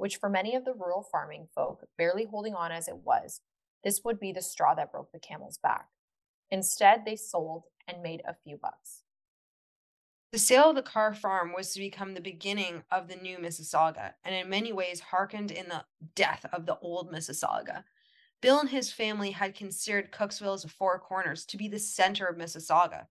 which 0.00 0.16
for 0.16 0.30
many 0.30 0.54
of 0.54 0.64
the 0.64 0.72
rural 0.72 1.06
farming 1.12 1.46
folk, 1.54 1.84
barely 1.98 2.24
holding 2.24 2.54
on 2.54 2.72
as 2.72 2.88
it 2.88 2.96
was, 2.96 3.42
this 3.84 4.00
would 4.02 4.18
be 4.18 4.32
the 4.32 4.40
straw 4.40 4.74
that 4.74 4.90
broke 4.90 5.12
the 5.12 5.18
camel's 5.18 5.58
back. 5.58 5.88
Instead, 6.50 7.04
they 7.04 7.16
sold 7.16 7.64
and 7.86 8.02
made 8.02 8.22
a 8.26 8.34
few 8.42 8.56
bucks. 8.56 9.02
The 10.32 10.38
sale 10.38 10.70
of 10.70 10.76
the 10.76 10.82
Carr 10.82 11.12
farm 11.12 11.52
was 11.54 11.74
to 11.74 11.80
become 11.80 12.14
the 12.14 12.22
beginning 12.22 12.82
of 12.90 13.08
the 13.08 13.16
new 13.16 13.36
Mississauga, 13.36 14.14
and 14.24 14.34
in 14.34 14.48
many 14.48 14.72
ways 14.72 15.00
hearkened 15.00 15.50
in 15.50 15.68
the 15.68 15.84
death 16.14 16.46
of 16.50 16.64
the 16.64 16.78
old 16.78 17.12
Mississauga. 17.12 17.84
Bill 18.40 18.60
and 18.60 18.70
his 18.70 18.90
family 18.90 19.32
had 19.32 19.54
considered 19.54 20.12
Cooksville's 20.12 20.64
Four 20.64 20.98
Corners 20.98 21.44
to 21.46 21.58
be 21.58 21.68
the 21.68 21.78
center 21.78 22.26
of 22.26 22.38
Mississauga. 22.38 23.06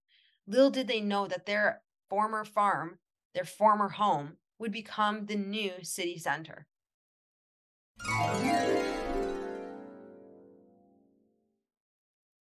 Little 0.48 0.72
did 0.72 0.88
they 0.88 1.02
know 1.02 1.28
that 1.28 1.46
their 1.46 1.82
former 2.10 2.44
farm, 2.44 2.98
their 3.36 3.46
former 3.46 3.90
home, 3.90 4.38
would 4.58 4.72
become 4.72 5.28
the 5.28 5.36
new 5.36 5.72
city 5.84 6.18
center. 6.18 6.66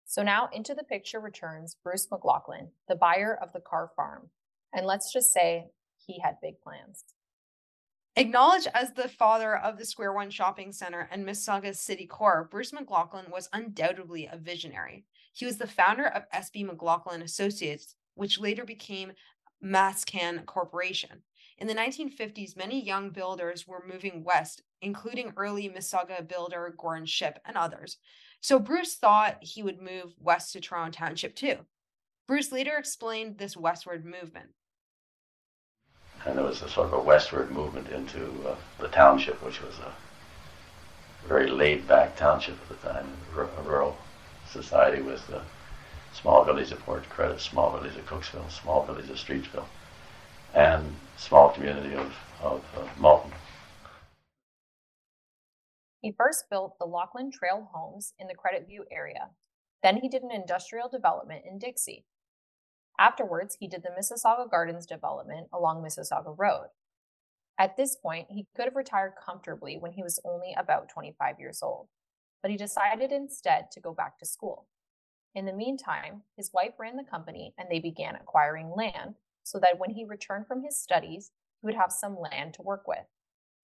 So 0.06 0.22
now 0.22 0.50
into 0.52 0.76
the 0.76 0.84
picture 0.84 1.22
returns 1.22 1.78
Bruce 1.84 2.10
McLaughlin, 2.12 2.70
the 2.90 2.96
buyer 2.96 3.40
of 3.42 3.54
the 3.54 3.62
Carr 3.62 3.92
farm. 3.96 4.30
And 4.74 4.86
let's 4.86 5.12
just 5.14 5.32
say 5.32 5.68
he 6.06 6.20
had 6.20 6.36
big 6.42 6.60
plans. 6.62 7.06
Acknowledged 8.16 8.68
as 8.76 8.94
the 8.94 9.10
father 9.10 9.58
of 9.58 9.80
the 9.80 9.86
Square 9.86 10.14
One 10.14 10.30
Shopping 10.30 10.72
Center 10.72 11.10
and 11.12 11.26
Mississauga's 11.26 11.80
city 11.80 12.06
core, 12.06 12.48
Bruce 12.52 12.72
McLaughlin 12.72 13.26
was 13.32 13.50
undoubtedly 13.54 14.30
a 14.32 14.38
visionary. 14.38 15.06
He 15.34 15.46
was 15.48 15.58
the 15.58 15.66
founder 15.66 16.06
of 16.06 16.30
SB 16.30 16.64
McLaughlin 16.64 17.24
Associates, 17.24 17.96
which 18.14 18.40
later 18.40 18.66
became 18.66 19.14
Mascan 19.64 20.46
Corporation. 20.46 21.24
In 21.58 21.66
the 21.66 21.74
1950s, 21.74 22.56
many 22.56 22.84
young 22.84 23.10
builders 23.10 23.68
were 23.68 23.84
moving 23.92 24.24
west, 24.24 24.62
including 24.82 25.34
early 25.36 25.68
Mississauga 25.68 26.28
builder 26.28 26.76
Gordon 26.78 27.08
Shipp 27.08 27.40
and 27.46 27.58
others. 27.58 27.98
So 28.42 28.60
Bruce 28.60 28.94
thought 28.94 29.38
he 29.42 29.64
would 29.64 29.82
move 29.82 30.14
west 30.20 30.54
to 30.54 30.60
Toronto 30.60 30.96
Township 30.96 31.36
too. 31.36 31.58
Bruce 32.28 32.52
later 32.52 32.78
explained 32.78 33.40
this 33.40 33.58
westward 33.58 34.06
movement. 34.06 34.50
And 36.26 36.38
there 36.38 36.46
was 36.46 36.62
a 36.62 36.70
sort 36.70 36.88
of 36.88 36.94
a 36.94 37.02
westward 37.02 37.52
movement 37.52 37.90
into 37.90 38.26
uh, 38.48 38.56
the 38.80 38.88
township, 38.88 39.44
which 39.44 39.62
was 39.62 39.76
a 39.80 41.28
very 41.28 41.50
laid 41.50 41.88
back 41.88 42.16
township 42.16 42.56
at 42.62 42.70
the 42.70 42.88
time, 42.88 43.08
a 43.38 43.62
rural 43.64 43.98
society 44.50 45.02
with 45.02 45.26
the 45.28 45.42
small 46.14 46.44
village 46.44 46.72
of 46.72 46.80
Port 46.80 47.08
Credit, 47.10 47.40
small 47.40 47.72
village 47.78 47.96
of 47.98 48.06
Cooksville, 48.06 48.50
small 48.52 48.86
village 48.86 49.10
of 49.10 49.18
Streetsville, 49.18 49.66
and 50.54 50.96
small 51.18 51.50
community 51.50 51.96
of, 51.96 52.14
of, 52.42 52.64
of 52.76 53.00
Malton. 53.00 53.32
He 56.02 56.12
first 56.12 56.50
built 56.50 56.78
the 56.80 56.86
Lachlan 56.86 57.32
Trail 57.32 57.70
homes 57.74 58.14
in 58.20 58.28
the 58.28 58.36
Credit 58.36 58.68
View 58.68 58.86
area. 58.92 59.30
Then 59.82 59.98
he 59.98 60.10
did 60.10 60.22
an 60.22 60.32
industrial 60.32 60.90
development 60.90 61.44
in 61.46 61.60
Dixie. 61.60 62.06
Afterwards, 63.00 63.58
he 63.60 63.68
did 63.68 63.84
the 63.84 63.90
Mississauga 63.90 64.50
Gardens 64.50 64.86
development 64.86 65.48
along 65.52 65.84
Mississauga 65.84 66.36
Road. 66.38 66.68
At 67.58 67.78
this 67.78 67.96
point, 67.96 68.28
he 68.30 68.48
could 68.56 68.66
have 68.66 68.76
retired 68.76 69.14
comfortably 69.24 69.78
when 69.78 69.94
he 69.94 70.04
was 70.04 70.20
only 70.26 70.56
about 70.58 70.90
25 70.90 71.40
years 71.40 71.62
old, 71.62 71.88
but 72.42 72.52
he 72.52 72.58
decided 72.58 73.12
instead 73.12 73.72
to 73.72 73.80
go 73.80 73.94
back 73.94 74.18
to 74.20 74.26
school. 74.26 74.68
In 75.36 75.46
the 75.46 75.54
meantime, 75.54 76.24
his 76.38 76.52
wife 76.54 76.74
ran 76.80 76.96
the 76.96 77.04
company 77.04 77.54
and 77.58 77.68
they 77.70 77.80
began 77.80 78.16
acquiring 78.16 78.72
land 78.76 79.16
so 79.44 79.60
that 79.60 79.80
when 79.80 79.92
he 79.92 80.06
returned 80.06 80.48
from 80.48 80.64
his 80.64 80.80
studies, 80.80 81.32
he 81.62 81.66
would 81.66 81.76
have 81.76 81.92
some 81.92 82.18
land 82.20 82.54
to 82.56 82.62
work 82.62 82.88
with. 82.88 83.06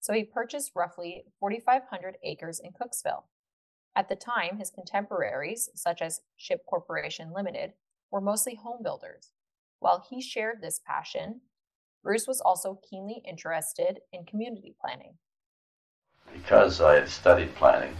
So 0.00 0.12
he 0.12 0.24
purchased 0.24 0.72
roughly 0.74 1.24
4,500 1.38 2.16
acres 2.24 2.60
in 2.60 2.72
Cooksville. 2.72 3.24
At 3.94 4.08
the 4.08 4.16
time, 4.16 4.58
his 4.58 4.70
contemporaries, 4.70 5.68
such 5.74 6.00
as 6.00 6.20
Shipp 6.36 6.64
Corporation 6.66 7.32
Limited, 7.32 7.72
were 8.10 8.20
mostly 8.20 8.54
home 8.54 8.82
builders. 8.82 9.32
While 9.78 10.04
he 10.08 10.20
shared 10.20 10.60
this 10.60 10.80
passion, 10.86 11.40
Bruce 12.02 12.26
was 12.26 12.40
also 12.40 12.80
keenly 12.88 13.22
interested 13.26 14.00
in 14.12 14.24
community 14.24 14.74
planning. 14.80 15.14
Because 16.32 16.80
I 16.80 16.94
had 16.94 17.08
studied 17.08 17.54
planning 17.54 17.96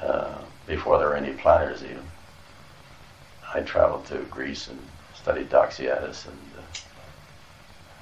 uh, 0.00 0.38
before 0.66 0.98
there 0.98 1.08
were 1.08 1.16
any 1.16 1.32
planners 1.32 1.82
even, 1.82 2.04
I 3.52 3.60
traveled 3.60 4.06
to 4.06 4.18
Greece 4.30 4.68
and 4.68 4.78
studied 5.14 5.50
Doxiadis, 5.50 6.26
and 6.26 6.38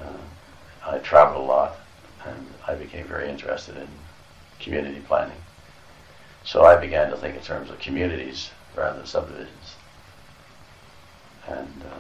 uh, 0.01 0.05
uh, 0.05 0.91
I 0.95 0.99
traveled 0.99 1.45
a 1.45 1.47
lot, 1.47 1.79
and 2.25 2.47
I 2.67 2.75
became 2.75 3.07
very 3.07 3.29
interested 3.29 3.77
in 3.77 3.89
community 4.59 5.01
planning. 5.01 5.41
So 6.45 6.65
I 6.65 6.77
began 6.77 7.11
to 7.11 7.17
think 7.17 7.37
in 7.37 7.43
terms 7.43 7.71
of 7.71 7.79
communities 7.79 8.51
rather 8.77 8.99
than 8.99 9.07
subdivisions. 9.07 9.76
And 11.49 11.83
uh, 11.83 11.99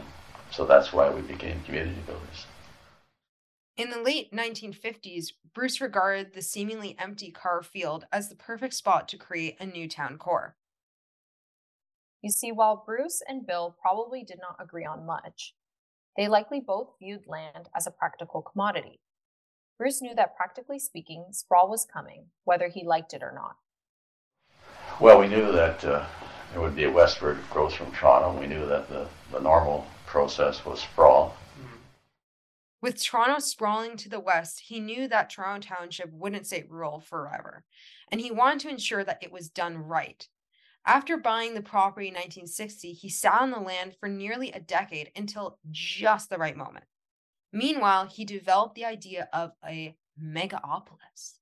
so 0.50 0.64
that's 0.64 0.92
why 0.92 1.10
we 1.10 1.22
became 1.22 1.62
community 1.64 2.00
builders. 2.06 2.46
In 3.76 3.90
the 3.90 4.00
late 4.00 4.32
1950s, 4.32 5.32
Bruce 5.52 5.80
regarded 5.80 6.32
the 6.32 6.40
seemingly 6.40 6.96
empty 6.98 7.30
Carr 7.30 7.62
field 7.62 8.06
as 8.10 8.28
the 8.28 8.34
perfect 8.34 8.72
spot 8.72 9.06
to 9.08 9.18
create 9.18 9.56
a 9.60 9.66
new 9.66 9.86
town 9.86 10.16
core. 10.16 10.56
You 12.22 12.30
see, 12.30 12.52
while 12.52 12.82
Bruce 12.86 13.22
and 13.28 13.46
Bill 13.46 13.76
probably 13.80 14.24
did 14.24 14.38
not 14.40 14.56
agree 14.58 14.86
on 14.86 15.04
much, 15.04 15.54
they 16.16 16.26
likely 16.26 16.60
both 16.60 16.94
viewed 16.98 17.26
land 17.26 17.68
as 17.76 17.86
a 17.86 17.90
practical 17.90 18.40
commodity. 18.40 19.00
Bruce 19.78 20.00
knew 20.00 20.14
that 20.14 20.36
practically 20.36 20.78
speaking, 20.78 21.26
sprawl 21.32 21.68
was 21.68 21.84
coming, 21.84 22.26
whether 22.44 22.68
he 22.68 22.82
liked 22.82 23.12
it 23.12 23.22
or 23.22 23.32
not. 23.34 23.56
Well, 24.98 25.20
we 25.20 25.28
knew 25.28 25.52
that 25.52 25.84
uh, 25.84 26.06
there 26.52 26.60
would 26.60 26.76
be 26.76 26.84
a 26.84 26.90
westward 26.90 27.38
growth 27.50 27.74
from 27.74 27.92
Toronto. 27.92 28.38
We 28.38 28.46
knew 28.46 28.66
that 28.66 28.88
the, 28.88 29.06
the 29.32 29.40
normal 29.40 29.86
process 30.06 30.64
was 30.64 30.80
sprawl. 30.80 31.36
Mm-hmm. 31.58 31.76
With 32.82 33.02
Toronto 33.02 33.38
sprawling 33.38 33.96
to 33.98 34.08
the 34.08 34.20
west, 34.20 34.62
he 34.66 34.80
knew 34.80 35.08
that 35.08 35.30
Toronto 35.30 35.68
Township 35.68 36.12
wouldn't 36.12 36.46
stay 36.46 36.64
rural 36.68 37.00
forever, 37.00 37.64
and 38.10 38.20
he 38.20 38.30
wanted 38.30 38.60
to 38.60 38.68
ensure 38.68 39.04
that 39.04 39.22
it 39.22 39.32
was 39.32 39.48
done 39.48 39.78
right. 39.78 40.26
After 40.86 41.16
buying 41.16 41.54
the 41.54 41.62
property 41.62 42.08
in 42.08 42.14
1960, 42.14 42.92
he 42.92 43.08
sat 43.08 43.40
on 43.40 43.50
the 43.50 43.58
land 43.58 43.96
for 43.98 44.08
nearly 44.08 44.52
a 44.52 44.60
decade 44.60 45.10
until 45.16 45.58
just 45.72 46.30
the 46.30 46.38
right 46.38 46.56
moment. 46.56 46.84
Meanwhile, 47.52 48.06
he 48.06 48.24
developed 48.24 48.76
the 48.76 48.84
idea 48.84 49.28
of 49.32 49.50
a 49.66 49.96
megaopolis. 50.22 51.38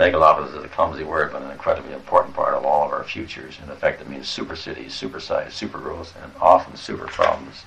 Megalopolis 0.00 0.56
is 0.56 0.64
a 0.64 0.68
clumsy 0.68 1.04
word, 1.04 1.30
but 1.30 1.42
an 1.42 1.50
incredibly 1.50 1.92
important 1.92 2.34
part 2.34 2.54
of 2.54 2.64
all 2.64 2.86
of 2.86 2.90
our 2.90 3.04
futures. 3.04 3.58
In 3.62 3.68
effect, 3.68 4.00
it 4.00 4.08
means 4.08 4.30
super 4.30 4.56
cities, 4.56 4.94
super 4.94 5.20
size, 5.20 5.52
super 5.52 5.76
growth, 5.76 6.16
and 6.22 6.32
often 6.40 6.74
super 6.74 7.04
problems. 7.04 7.66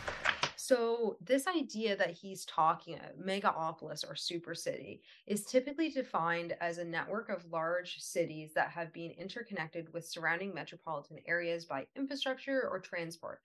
So, 0.56 1.16
this 1.24 1.46
idea 1.46 1.96
that 1.96 2.10
he's 2.10 2.44
talking 2.46 2.96
uh, 2.96 3.02
about, 3.04 3.24
megaopolis 3.24 4.04
or 4.10 4.16
super 4.16 4.56
city, 4.56 5.04
is 5.28 5.46
typically 5.46 5.92
defined 5.92 6.56
as 6.60 6.80
a 6.80 6.84
network 6.84 7.30
of 7.30 7.46
large 7.52 8.00
cities 8.00 8.52
that 8.56 8.70
have 8.70 8.92
been 8.94 9.12
interconnected 9.12 9.94
with 9.94 10.08
surrounding 10.08 10.56
metropolitan 10.56 11.20
areas 11.28 11.66
by 11.66 11.86
infrastructure 11.96 12.68
or 12.68 12.80
transport. 12.80 13.42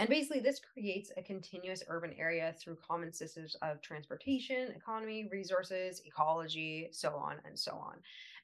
And 0.00 0.08
basically, 0.08 0.40
this 0.40 0.58
creates 0.58 1.12
a 1.18 1.22
continuous 1.22 1.84
urban 1.86 2.14
area 2.18 2.54
through 2.58 2.78
common 2.88 3.12
systems 3.12 3.54
of 3.60 3.82
transportation, 3.82 4.72
economy, 4.74 5.28
resources, 5.30 6.00
ecology, 6.06 6.88
so 6.90 7.10
on 7.10 7.36
and 7.44 7.56
so 7.56 7.72
on. 7.72 7.96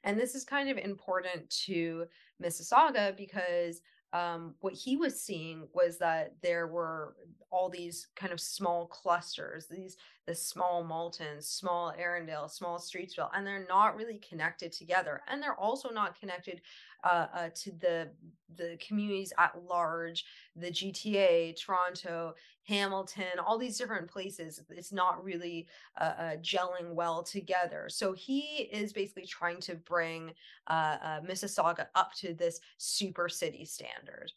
And 0.05 0.21
this 0.21 0.35
is 0.35 0.45
kind 0.45 0.69
of 0.69 0.77
important 0.77 1.49
to 1.64 2.05
Mississauga 2.45 3.16
because 3.16 3.81
um, 4.12 4.55
what 4.61 4.75
he 4.75 4.99
was 4.99 5.19
seeing 5.19 5.66
was 5.73 5.97
that 5.97 6.35
there 6.42 6.66
were 6.66 7.16
all 7.51 7.71
these 7.71 8.09
kind 8.16 8.35
of 8.35 8.40
small 8.40 8.87
clusters, 8.87 9.66
these 9.66 9.97
the 10.27 10.35
small 10.35 10.85
Malton, 10.85 11.40
small 11.40 11.92
Erindale, 11.99 12.51
small 12.51 12.79
Streetsville, 12.79 13.31
and 13.35 13.47
they're 13.47 13.66
not 13.66 13.97
really 13.97 14.21
connected 14.29 14.73
together, 14.73 15.23
and 15.29 15.42
they're 15.42 15.59
also 15.59 15.88
not 15.88 16.21
connected 16.21 16.61
uh, 17.07 17.27
uh, 17.33 17.49
to 17.55 17.71
the 17.73 18.09
the 18.57 18.79
communities 18.87 19.33
at 19.38 19.53
large, 19.69 20.25
the 20.55 20.71
GTA, 20.71 21.61
Toronto, 21.61 22.35
Hamilton, 22.66 23.38
all 23.45 23.59
these 23.59 23.77
different 23.77 24.09
places. 24.09 24.62
It's 24.71 24.92
not 24.92 25.23
really 25.23 25.69
uh, 26.01 26.05
uh 26.19 26.37
gelling 26.38 26.95
well 26.95 27.23
together. 27.23 27.88
So 27.88 28.12
he 28.12 28.69
is 28.73 28.92
basically 28.92 29.27
trying 29.27 29.61
to 29.61 29.75
bring 29.75 30.33
uh, 30.69 30.97
uh, 31.03 31.21
Mississauga 31.21 31.87
up 31.95 32.12
to 32.14 32.35
this 32.35 32.61
super 32.79 33.29
city 33.29 33.64
standard. 33.64 34.33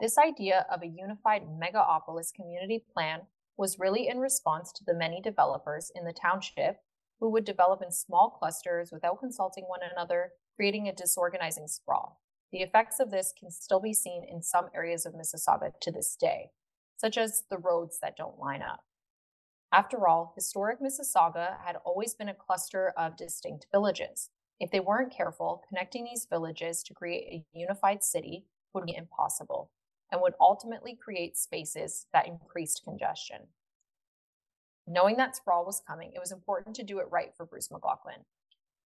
This 0.00 0.18
idea 0.18 0.66
of 0.70 0.82
a 0.82 0.86
unified 0.86 1.44
megapolis 1.48 2.34
community 2.34 2.84
plan 2.92 3.20
was 3.56 3.78
really 3.78 4.08
in 4.08 4.18
response 4.18 4.72
to 4.72 4.84
the 4.84 4.94
many 4.94 5.20
developers 5.20 5.92
in 5.94 6.04
the 6.04 6.12
township 6.12 6.80
who 7.24 7.30
would 7.30 7.46
develop 7.46 7.80
in 7.80 7.90
small 7.90 8.28
clusters 8.28 8.92
without 8.92 9.18
consulting 9.18 9.64
one 9.64 9.80
another, 9.90 10.32
creating 10.56 10.86
a 10.86 10.92
disorganizing 10.92 11.66
sprawl. 11.66 12.20
The 12.52 12.58
effects 12.58 13.00
of 13.00 13.10
this 13.10 13.32
can 13.40 13.50
still 13.50 13.80
be 13.80 13.94
seen 13.94 14.26
in 14.30 14.42
some 14.42 14.66
areas 14.74 15.06
of 15.06 15.14
Mississauga 15.14 15.72
to 15.80 15.90
this 15.90 16.16
day, 16.16 16.50
such 16.98 17.16
as 17.16 17.44
the 17.48 17.56
roads 17.56 17.98
that 18.02 18.18
don't 18.18 18.38
line 18.38 18.60
up. 18.60 18.80
After 19.72 20.06
all, 20.06 20.34
historic 20.36 20.82
Mississauga 20.82 21.56
had 21.64 21.76
always 21.86 22.12
been 22.12 22.28
a 22.28 22.34
cluster 22.34 22.92
of 22.94 23.16
distinct 23.16 23.68
villages. 23.72 24.28
If 24.60 24.70
they 24.70 24.80
weren't 24.80 25.10
careful, 25.10 25.64
connecting 25.66 26.04
these 26.04 26.26
villages 26.28 26.82
to 26.82 26.92
create 26.92 27.26
a 27.54 27.58
unified 27.58 28.04
city 28.04 28.44
would 28.74 28.84
be 28.84 28.96
impossible 28.96 29.70
and 30.12 30.20
would 30.20 30.34
ultimately 30.38 30.94
create 30.94 31.38
spaces 31.38 32.04
that 32.12 32.28
increased 32.28 32.82
congestion. 32.84 33.46
Knowing 34.86 35.16
that 35.16 35.34
sprawl 35.34 35.64
was 35.64 35.82
coming, 35.86 36.12
it 36.14 36.20
was 36.20 36.32
important 36.32 36.76
to 36.76 36.82
do 36.82 36.98
it 36.98 37.06
right 37.10 37.34
for 37.36 37.46
Bruce 37.46 37.70
McLaughlin. 37.70 38.24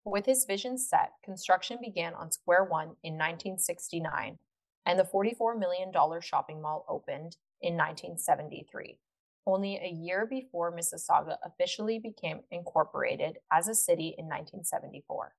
With 0.05 0.25
his 0.25 0.45
vision 0.45 0.77
set, 0.77 1.11
construction 1.23 1.79
began 1.81 2.13
on 2.13 2.31
Square 2.31 2.65
One 2.65 2.95
in 3.03 3.15
1969, 3.15 4.37
and 4.85 4.99
the 4.99 5.03
$44 5.03 5.57
million 5.59 5.91
shopping 6.21 6.61
mall 6.61 6.85
opened 6.87 7.35
in 7.61 7.73
1973, 7.73 8.99
only 9.45 9.77
a 9.77 9.89
year 9.89 10.25
before 10.25 10.75
Mississauga 10.75 11.37
officially 11.43 11.99
became 11.99 12.41
incorporated 12.51 13.39
as 13.51 13.67
a 13.67 13.75
city 13.75 14.15
in 14.17 14.25
1974. 14.25 15.33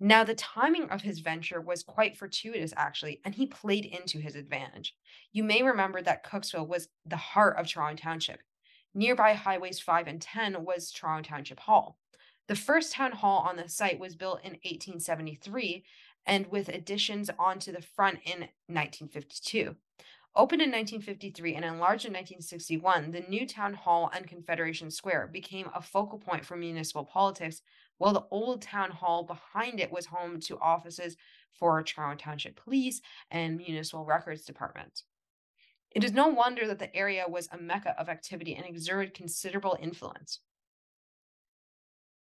Now, 0.00 0.22
the 0.22 0.34
timing 0.34 0.90
of 0.90 1.02
his 1.02 1.18
venture 1.18 1.60
was 1.60 1.82
quite 1.82 2.16
fortuitous, 2.16 2.72
actually, 2.76 3.20
and 3.24 3.34
he 3.34 3.46
played 3.46 3.84
into 3.84 4.20
his 4.20 4.36
advantage. 4.36 4.94
You 5.32 5.42
may 5.42 5.62
remember 5.62 6.00
that 6.02 6.24
Cooksville 6.24 6.68
was 6.68 6.88
the 7.04 7.16
heart 7.16 7.56
of 7.58 7.66
Toronto 7.66 8.00
Township. 8.00 8.38
Nearby 8.98 9.34
Highways 9.34 9.78
5 9.78 10.08
and 10.08 10.20
10 10.20 10.64
was 10.64 10.90
Toronto 10.90 11.28
Township 11.28 11.60
Hall. 11.60 12.00
The 12.48 12.56
first 12.56 12.92
town 12.92 13.12
hall 13.12 13.46
on 13.48 13.54
the 13.54 13.68
site 13.68 14.00
was 14.00 14.16
built 14.16 14.40
in 14.42 14.54
1873 14.54 15.84
and 16.26 16.48
with 16.48 16.68
additions 16.68 17.30
onto 17.38 17.70
the 17.70 17.80
front 17.80 18.18
in 18.24 18.48
1952. 18.66 19.76
Opened 20.34 20.62
in 20.62 20.72
1953 20.72 21.54
and 21.54 21.64
enlarged 21.64 22.06
in 22.06 22.12
1961, 22.12 23.12
the 23.12 23.20
new 23.20 23.46
town 23.46 23.72
hall 23.72 24.10
and 24.12 24.26
Confederation 24.26 24.90
Square 24.90 25.28
became 25.28 25.70
a 25.72 25.80
focal 25.80 26.18
point 26.18 26.44
for 26.44 26.56
municipal 26.56 27.04
politics 27.04 27.62
while 27.98 28.12
the 28.12 28.26
old 28.32 28.62
town 28.62 28.90
hall 28.90 29.22
behind 29.22 29.78
it 29.78 29.92
was 29.92 30.06
home 30.06 30.40
to 30.40 30.58
offices 30.58 31.16
for 31.52 31.80
Toronto 31.84 32.20
Township 32.20 32.60
Police 32.60 33.00
and 33.30 33.58
Municipal 33.58 34.04
Records 34.04 34.42
Department. 34.42 35.04
It 35.90 36.04
is 36.04 36.12
no 36.12 36.28
wonder 36.28 36.66
that 36.66 36.78
the 36.78 36.94
area 36.94 37.24
was 37.28 37.48
a 37.50 37.58
mecca 37.58 37.98
of 37.98 38.08
activity 38.08 38.54
and 38.54 38.66
exerted 38.66 39.14
considerable 39.14 39.76
influence. 39.80 40.40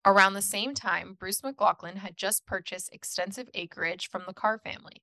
Around 0.04 0.32
the 0.32 0.42
same 0.42 0.74
time, 0.74 1.14
Bruce 1.18 1.42
McLaughlin 1.42 1.96
had 1.96 2.16
just 2.16 2.46
purchased 2.46 2.92
extensive 2.92 3.50
acreage 3.52 4.08
from 4.08 4.22
the 4.26 4.32
Carr 4.32 4.58
family. 4.58 5.02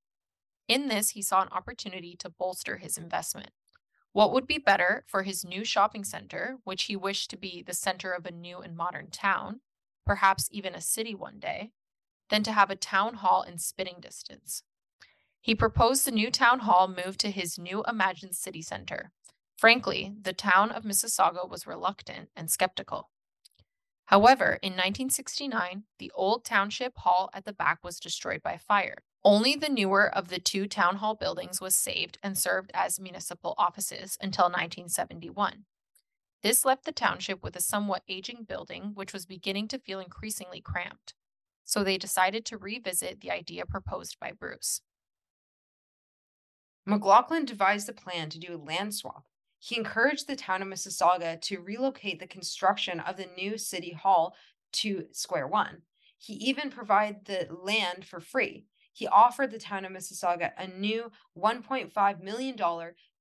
In 0.67 0.87
this, 0.87 1.11
he 1.11 1.21
saw 1.21 1.41
an 1.41 1.49
opportunity 1.51 2.15
to 2.15 2.29
bolster 2.29 2.77
his 2.77 2.97
investment. 2.97 3.51
What 4.11 4.33
would 4.33 4.47
be 4.47 4.57
better 4.57 5.05
for 5.07 5.21
his 5.21 5.45
new 5.45 5.63
shopping 5.63 6.03
center, 6.03 6.57
which 6.63 6.85
he 6.85 6.95
wished 6.95 7.29
to 7.29 7.37
be 7.37 7.61
the 7.61 7.75
center 7.75 8.11
of 8.11 8.25
a 8.25 8.31
new 8.31 8.57
and 8.57 8.75
modern 8.75 9.11
town, 9.11 9.61
perhaps 10.05 10.49
even 10.51 10.73
a 10.73 10.81
city 10.81 11.13
one 11.13 11.39
day, 11.39 11.71
than 12.29 12.41
to 12.43 12.51
have 12.51 12.71
a 12.71 12.75
town 12.75 13.15
hall 13.15 13.43
in 13.43 13.59
spitting 13.59 13.97
distance? 14.01 14.63
He 15.47 15.55
proposed 15.55 16.03
the 16.03 16.11
new 16.11 16.29
town 16.29 16.59
hall 16.59 16.89
move 16.89 17.17
to 17.19 17.31
his 17.31 17.57
new 17.57 17.81
imagined 17.87 18.35
city 18.35 18.61
center. 18.61 19.13
Frankly, 19.55 20.13
the 20.21 20.33
town 20.33 20.71
of 20.71 20.83
Mississauga 20.83 21.49
was 21.49 21.65
reluctant 21.65 22.27
and 22.35 22.51
skeptical. 22.51 23.11
However, 24.07 24.59
in 24.61 24.73
1969, 24.73 25.83
the 25.99 26.11
old 26.13 26.43
township 26.43 26.97
hall 26.97 27.29
at 27.33 27.45
the 27.45 27.53
back 27.53 27.81
was 27.81 28.01
destroyed 28.01 28.43
by 28.43 28.57
fire. 28.57 28.97
Only 29.23 29.55
the 29.55 29.69
newer 29.69 30.13
of 30.13 30.27
the 30.27 30.39
two 30.39 30.67
town 30.67 30.97
hall 30.97 31.15
buildings 31.15 31.61
was 31.61 31.77
saved 31.77 32.17
and 32.21 32.37
served 32.37 32.69
as 32.73 32.99
municipal 32.99 33.55
offices 33.57 34.17
until 34.19 34.47
1971. 34.47 35.63
This 36.43 36.65
left 36.65 36.83
the 36.83 36.91
township 36.91 37.41
with 37.41 37.55
a 37.55 37.61
somewhat 37.61 38.03
aging 38.09 38.43
building, 38.49 38.91
which 38.95 39.13
was 39.13 39.25
beginning 39.25 39.69
to 39.69 39.79
feel 39.79 40.01
increasingly 40.01 40.59
cramped. 40.59 41.13
So 41.63 41.85
they 41.85 41.97
decided 41.97 42.43
to 42.47 42.57
revisit 42.57 43.21
the 43.21 43.31
idea 43.31 43.65
proposed 43.65 44.17
by 44.19 44.33
Bruce. 44.33 44.81
McLaughlin 46.87 47.43
devised 47.43 47.89
a 47.89 47.93
plan 47.93 48.29
to 48.29 48.39
do 48.39 48.55
a 48.55 48.65
land 48.65 48.95
swap. 48.95 49.25
He 49.59 49.77
encouraged 49.77 50.25
the 50.27 50.37
town 50.37 50.61
of 50.61 50.69
Mississauga 50.69 51.41
to 51.41 51.59
relocate 51.59 52.19
the 52.19 52.27
construction 52.27 53.01
of 53.01 53.17
the 53.17 53.27
new 53.35 53.57
city 53.57 53.91
hall 53.91 54.35
to 54.73 55.07
Square 55.11 55.47
One. 55.47 55.81
He 56.17 56.33
even 56.35 56.69
provided 56.69 57.25
the 57.25 57.47
land 57.51 58.05
for 58.05 58.21
free. 58.21 58.67
He 58.93 59.05
offered 59.05 59.51
the 59.51 59.59
town 59.59 59.83
of 59.83 59.91
Mississauga 59.91 60.51
a 60.57 60.67
new 60.67 61.11
$1.5 61.37 62.23
million, 62.23 62.55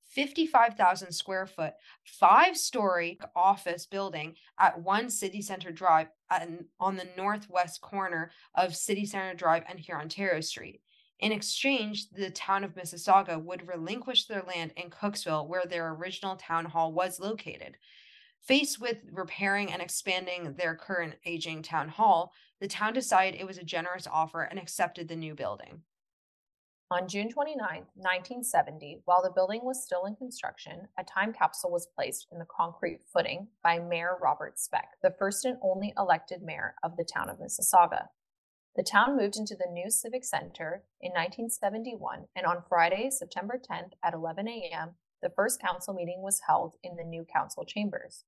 55,000 0.05 1.13
square 1.13 1.47
foot, 1.47 1.75
five 2.05 2.57
story 2.57 3.19
office 3.35 3.85
building 3.85 4.37
at 4.61 4.81
One 4.81 5.11
City 5.11 5.43
Center 5.43 5.73
Drive 5.73 6.07
on 6.31 6.97
the 6.97 7.09
northwest 7.17 7.81
corner 7.81 8.31
of 8.55 8.77
City 8.77 9.05
Center 9.05 9.35
Drive 9.35 9.65
and 9.69 9.81
Hurontario 9.81 10.43
Street. 10.45 10.81
In 11.19 11.33
exchange, 11.33 12.11
the 12.11 12.31
town 12.31 12.63
of 12.63 12.75
Mississauga 12.75 13.43
would 13.43 13.67
relinquish 13.67 14.27
their 14.27 14.43
land 14.43 14.73
in 14.77 14.91
Cooksville, 14.91 15.49
where 15.49 15.65
their 15.65 15.93
original 15.93 16.37
town 16.37 16.67
hall 16.67 16.93
was 16.93 17.19
located. 17.19 17.79
Faced 18.43 18.81
with 18.81 18.99
repairing 19.11 19.73
and 19.73 19.81
expanding 19.81 20.55
their 20.55 20.77
current 20.77 21.15
aging 21.25 21.63
town 21.63 21.89
hall, 21.89 22.33
the 22.61 22.69
town 22.69 22.93
decided 22.93 23.41
it 23.41 23.47
was 23.47 23.59
a 23.59 23.65
generous 23.65 24.07
offer 24.07 24.43
and 24.43 24.59
accepted 24.59 25.09
the 25.09 25.17
new 25.17 25.35
building. 25.35 25.83
On 26.89 27.09
June 27.09 27.29
29, 27.29 27.59
1970, 27.95 29.01
while 29.07 29.21
the 29.21 29.33
building 29.33 29.65
was 29.65 29.83
still 29.83 30.05
in 30.05 30.15
construction, 30.15 30.87
a 30.97 31.03
time 31.03 31.33
capsule 31.33 31.73
was 31.73 31.89
placed 31.97 32.29
in 32.31 32.39
the 32.39 32.47
concrete 32.47 33.01
footing 33.13 33.49
by 33.65 33.81
Mayor 33.81 34.17
Robert 34.23 34.61
Speck, 34.61 34.91
the 35.03 35.15
first 35.19 35.45
and 35.45 35.59
only 35.63 35.93
elected 35.99 36.43
mayor 36.43 36.77
of 36.85 36.97
the 36.97 37.05
town 37.05 37.29
of 37.29 37.39
Mississauga. 37.39 38.07
The 38.77 38.83
town 38.83 39.17
moved 39.17 39.39
into 39.39 39.57
the 39.57 39.73
new 39.73 39.91
Civic 39.91 40.23
Center 40.23 40.85
in 41.01 41.13
1971, 41.13 42.27
and 42.37 42.45
on 42.45 42.63
Friday, 42.69 43.09
September 43.11 43.59
10th 43.59 43.93
at 44.05 44.13
11 44.13 44.47
a.m., 44.49 44.97
the 45.23 45.33
first 45.35 45.63
council 45.63 45.95
meeting 45.95 46.21
was 46.21 46.43
held 46.47 46.75
in 46.83 46.97
the 46.97 47.03
new 47.03 47.25
council 47.25 47.65
chambers. 47.65 48.25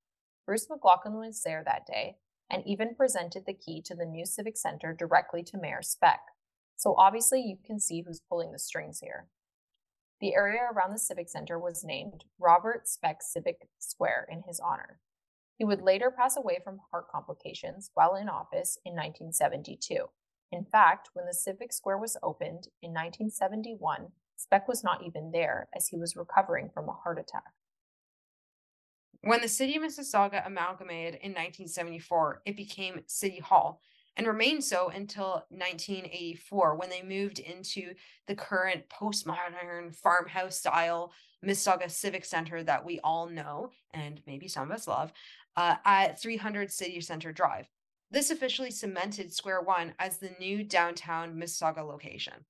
Bruce 0.46 0.66
McLaughlin 0.70 1.18
was 1.18 1.42
there 1.42 1.62
that 1.66 1.86
day 1.86 2.16
and 2.50 2.62
even 2.66 2.94
presented 2.94 3.44
the 3.44 3.52
key 3.52 3.82
to 3.84 3.94
the 3.94 4.06
new 4.06 4.24
Civic 4.24 4.56
Center 4.56 4.94
directly 4.94 5.42
to 5.42 5.58
Mayor 5.58 5.82
Speck. 5.82 6.20
So 6.76 6.94
obviously, 6.96 7.42
you 7.42 7.58
can 7.62 7.78
see 7.78 8.00
who's 8.00 8.22
pulling 8.26 8.52
the 8.52 8.58
strings 8.58 9.00
here. 9.00 9.28
The 10.22 10.34
area 10.34 10.62
around 10.72 10.92
the 10.92 10.98
Civic 10.98 11.28
Center 11.28 11.58
was 11.58 11.84
named 11.84 12.24
Robert 12.40 12.88
Speck 12.88 13.18
Civic 13.20 13.68
Square 13.78 14.28
in 14.30 14.44
his 14.46 14.60
honor. 14.60 14.98
He 15.58 15.66
would 15.66 15.82
later 15.82 16.10
pass 16.10 16.38
away 16.38 16.58
from 16.64 16.80
heart 16.90 17.08
complications 17.12 17.90
while 17.92 18.14
in 18.14 18.30
office 18.30 18.78
in 18.86 18.94
1972. 18.94 20.08
In 20.50 20.64
fact, 20.64 21.10
when 21.12 21.26
the 21.26 21.34
Civic 21.34 21.72
Square 21.72 21.98
was 21.98 22.16
opened 22.22 22.68
in 22.82 22.90
1971, 22.90 24.08
Speck 24.36 24.68
was 24.68 24.84
not 24.84 25.02
even 25.04 25.32
there 25.32 25.68
as 25.76 25.88
he 25.88 25.96
was 25.96 26.16
recovering 26.16 26.70
from 26.72 26.88
a 26.88 26.92
heart 26.92 27.18
attack. 27.18 27.52
When 29.22 29.40
the 29.40 29.48
city 29.48 29.76
of 29.76 29.82
Mississauga 29.82 30.46
amalgamated 30.46 31.14
in 31.14 31.32
1974, 31.32 32.42
it 32.46 32.56
became 32.56 33.02
City 33.06 33.40
Hall 33.40 33.82
and 34.16 34.26
remained 34.26 34.64
so 34.64 34.88
until 34.88 35.44
1984 35.50 36.76
when 36.76 36.88
they 36.88 37.02
moved 37.02 37.40
into 37.40 37.94
the 38.26 38.34
current 38.34 38.88
postmodern 38.88 39.94
farmhouse 39.94 40.56
style 40.56 41.12
Mississauga 41.44 41.90
Civic 41.90 42.24
Center 42.24 42.62
that 42.62 42.84
we 42.84 43.00
all 43.00 43.28
know 43.28 43.70
and 43.92 44.20
maybe 44.26 44.48
some 44.48 44.70
of 44.70 44.76
us 44.76 44.88
love 44.88 45.12
uh, 45.56 45.76
at 45.84 46.20
300 46.20 46.70
City 46.70 47.00
Center 47.00 47.32
Drive. 47.32 47.68
This 48.10 48.30
officially 48.30 48.70
cemented 48.70 49.34
Square 49.34 49.62
One 49.62 49.94
as 49.98 50.16
the 50.16 50.30
new 50.40 50.64
downtown 50.64 51.34
Mississauga 51.34 51.86
location. 51.86 52.46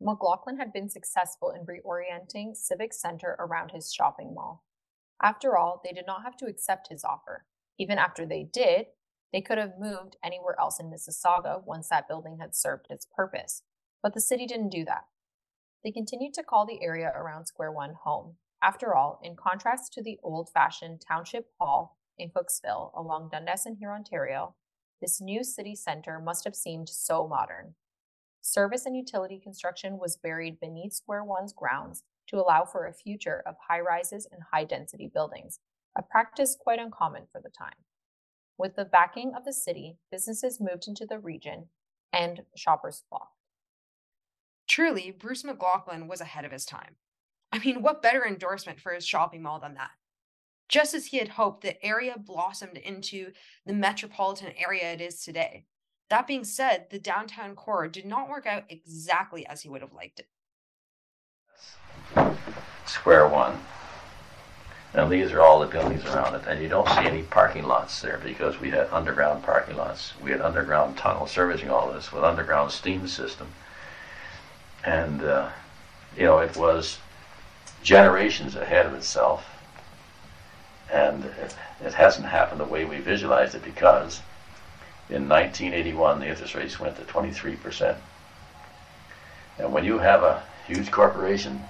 McLaughlin 0.00 0.58
had 0.58 0.72
been 0.72 0.88
successful 0.88 1.50
in 1.50 1.66
reorienting 1.66 2.56
Civic 2.56 2.92
Center 2.92 3.36
around 3.40 3.72
his 3.72 3.92
shopping 3.92 4.32
mall. 4.34 4.64
After 5.20 5.56
all, 5.56 5.80
they 5.84 5.92
did 5.92 6.06
not 6.06 6.22
have 6.22 6.36
to 6.38 6.46
accept 6.46 6.88
his 6.88 7.04
offer. 7.04 7.46
Even 7.78 7.98
after 7.98 8.24
they 8.24 8.44
did, 8.44 8.86
they 9.32 9.40
could 9.40 9.58
have 9.58 9.78
moved 9.78 10.16
anywhere 10.22 10.56
else 10.58 10.78
in 10.78 10.90
Mississauga 10.90 11.64
once 11.64 11.88
that 11.88 12.06
building 12.06 12.38
had 12.40 12.54
served 12.54 12.86
its 12.90 13.06
purpose. 13.16 13.62
But 14.02 14.14
the 14.14 14.20
city 14.20 14.46
didn't 14.46 14.70
do 14.70 14.84
that. 14.84 15.04
They 15.82 15.90
continued 15.90 16.34
to 16.34 16.44
call 16.44 16.64
the 16.64 16.82
area 16.82 17.12
around 17.14 17.46
Square 17.46 17.72
One 17.72 17.94
home. 18.04 18.36
After 18.62 18.94
all, 18.94 19.20
in 19.24 19.34
contrast 19.34 19.92
to 19.94 20.02
the 20.02 20.18
old 20.22 20.48
fashioned 20.52 21.00
Township 21.00 21.48
Hall 21.60 21.96
in 22.18 22.30
Cooksville 22.30 22.90
along 22.96 23.30
Dundas 23.30 23.66
and 23.66 23.76
Hurontario, 23.76 24.54
this 25.00 25.20
new 25.20 25.42
city 25.42 25.74
center 25.74 26.20
must 26.20 26.44
have 26.44 26.54
seemed 26.54 26.88
so 26.88 27.26
modern. 27.26 27.74
Service 28.40 28.86
and 28.86 28.96
utility 28.96 29.38
construction 29.38 29.98
was 29.98 30.16
buried 30.16 30.60
beneath 30.60 30.92
Square 30.92 31.24
One's 31.24 31.52
grounds 31.52 32.02
to 32.28 32.36
allow 32.36 32.64
for 32.64 32.86
a 32.86 32.92
future 32.92 33.42
of 33.46 33.56
high 33.68 33.80
rises 33.80 34.26
and 34.30 34.42
high 34.52 34.64
density 34.64 35.10
buildings, 35.12 35.60
a 35.96 36.02
practice 36.02 36.56
quite 36.58 36.78
uncommon 36.78 37.24
for 37.30 37.40
the 37.40 37.50
time. 37.50 37.76
With 38.58 38.76
the 38.76 38.84
backing 38.84 39.32
of 39.36 39.44
the 39.44 39.52
city, 39.52 39.98
businesses 40.10 40.60
moved 40.60 40.86
into 40.86 41.06
the 41.06 41.18
region 41.18 41.68
and 42.12 42.42
shoppers 42.56 43.04
flocked. 43.08 43.36
Truly, 44.68 45.10
Bruce 45.10 45.44
McLaughlin 45.44 46.08
was 46.08 46.20
ahead 46.20 46.44
of 46.44 46.52
his 46.52 46.64
time. 46.64 46.96
I 47.52 47.58
mean, 47.58 47.82
what 47.82 48.02
better 48.02 48.26
endorsement 48.26 48.80
for 48.80 48.92
his 48.92 49.06
shopping 49.06 49.42
mall 49.42 49.60
than 49.60 49.74
that? 49.74 49.90
Just 50.72 50.94
as 50.94 51.04
he 51.04 51.18
had 51.18 51.28
hoped, 51.28 51.60
the 51.60 51.84
area 51.84 52.14
blossomed 52.16 52.78
into 52.78 53.32
the 53.66 53.74
metropolitan 53.74 54.54
area 54.56 54.94
it 54.94 55.02
is 55.02 55.22
today. 55.22 55.66
That 56.08 56.26
being 56.26 56.44
said, 56.44 56.86
the 56.90 56.98
downtown 56.98 57.54
core 57.54 57.86
did 57.88 58.06
not 58.06 58.30
work 58.30 58.46
out 58.46 58.64
exactly 58.70 59.46
as 59.46 59.60
he 59.60 59.68
would 59.68 59.82
have 59.82 59.92
liked 59.92 60.20
it. 60.20 60.28
Square 62.86 63.28
one. 63.28 63.60
Now 64.94 65.08
these 65.08 65.30
are 65.32 65.42
all 65.42 65.60
the 65.60 65.66
buildings 65.66 66.06
around 66.06 66.36
it, 66.36 66.46
and 66.48 66.62
you 66.62 66.70
don't 66.70 66.88
see 66.88 67.06
any 67.06 67.22
parking 67.24 67.64
lots 67.64 68.00
there 68.00 68.18
because 68.24 68.58
we 68.58 68.70
had 68.70 68.88
underground 68.90 69.42
parking 69.42 69.76
lots. 69.76 70.14
We 70.22 70.30
had 70.30 70.40
underground 70.40 70.96
tunnel 70.96 71.26
servicing 71.26 71.68
all 71.68 71.92
this 71.92 72.10
with 72.12 72.24
underground 72.24 72.72
steam 72.72 73.06
system, 73.06 73.48
and 74.86 75.22
uh, 75.22 75.50
you 76.16 76.24
know 76.24 76.38
it 76.38 76.56
was 76.56 76.98
generations 77.82 78.56
ahead 78.56 78.86
of 78.86 78.94
itself 78.94 79.44
and 80.92 81.24
it, 81.24 81.56
it 81.84 81.94
hasn't 81.94 82.26
happened 82.26 82.60
the 82.60 82.64
way 82.64 82.84
we 82.84 82.98
visualized 82.98 83.54
it 83.54 83.64
because 83.64 84.20
in 85.08 85.28
1981 85.28 86.20
the 86.20 86.28
interest 86.28 86.54
rates 86.54 86.78
went 86.78 86.96
to 86.96 87.02
23%. 87.02 87.96
And 89.58 89.72
when 89.72 89.84
you 89.84 89.98
have 89.98 90.22
a 90.22 90.42
huge 90.66 90.90
corporation 90.90 91.60